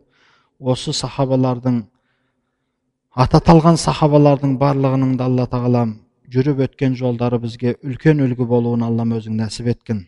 осы 0.74 0.90
сахабалардың 1.02 1.76
ататалған 3.26 3.78
сахабалардың 3.84 4.56
барлығының 4.58 5.14
да 5.22 5.30
алла 5.30 5.46
тағалам 5.54 5.94
жүріп 6.34 6.64
өткен 6.66 6.98
жолдары 6.98 7.38
бізге 7.46 7.76
үлкен 7.86 8.26
үлгі 8.26 8.50
болуын 8.50 8.82
аллам 8.88 9.14
өзің 9.20 9.38
нәсіп 9.44 9.70
еткін 9.76 10.04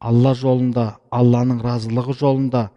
алла 0.00 0.34
жолында 0.36 0.86
алланың 1.08 1.64
разылығы 1.64 2.20
жолында 2.20 2.68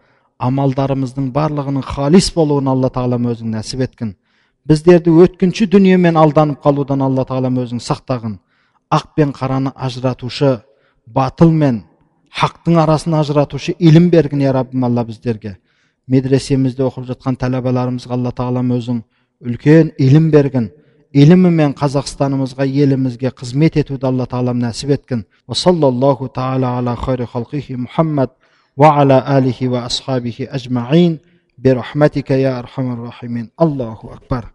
амалдарымыздың 0.48 1.32
барлығының 1.36 1.90
халис 1.92 2.32
болуын 2.40 2.72
алла 2.72 2.88
тағалам 2.88 3.34
өзің 3.36 3.52
нәсіп 3.60 3.90
еткін 3.90 4.16
біздерді 4.68 5.12
өткінші 5.24 5.68
дүниемен 5.72 6.18
алданып 6.18 6.62
қалудан 6.64 7.04
алла 7.04 7.26
тағалам 7.28 7.60
өзің 7.64 7.82
сақтағын 7.84 8.38
ақ 8.94 9.10
пен 9.16 9.34
қараны 9.34 9.74
ажыратушы 9.76 10.62
батыл 11.06 11.52
мен 11.52 11.84
хақтың 12.40 12.80
арасын 12.84 13.14
ажыратушы 13.20 13.76
илім 13.80 14.10
бергін 14.10 14.42
я 14.42 14.54
раббым 14.54 14.86
алла 14.86 15.04
біздерге. 15.06 15.58
Медресемізде 16.08 16.84
оқып 16.84 17.06
жатқан 17.10 17.38
тәләбаларымызға 17.40 18.18
алла 18.18 18.32
тағалам 18.32 18.72
өзің 18.78 19.02
үлкен 19.46 19.94
илім 19.98 20.30
бергін 20.32 20.72
илімімен 21.14 21.76
қазақстанымызға 21.80 22.66
елімізге 22.68 23.32
қызмет 23.32 23.78
етуді 23.80 24.08
алла 24.08 24.26
тағалам 24.26 24.60
нәсіп 24.64 24.90
еткін. 24.98 25.26
Хайри 28.76 29.14
алихи 29.14 29.68
асхабихи 29.68 30.48
برحمتك 31.58 32.32
يا 32.32 32.60
أرحم 32.60 32.94
الراحمين. 32.94 33.50
الله 33.62 34.00
أكبر. 34.04 34.46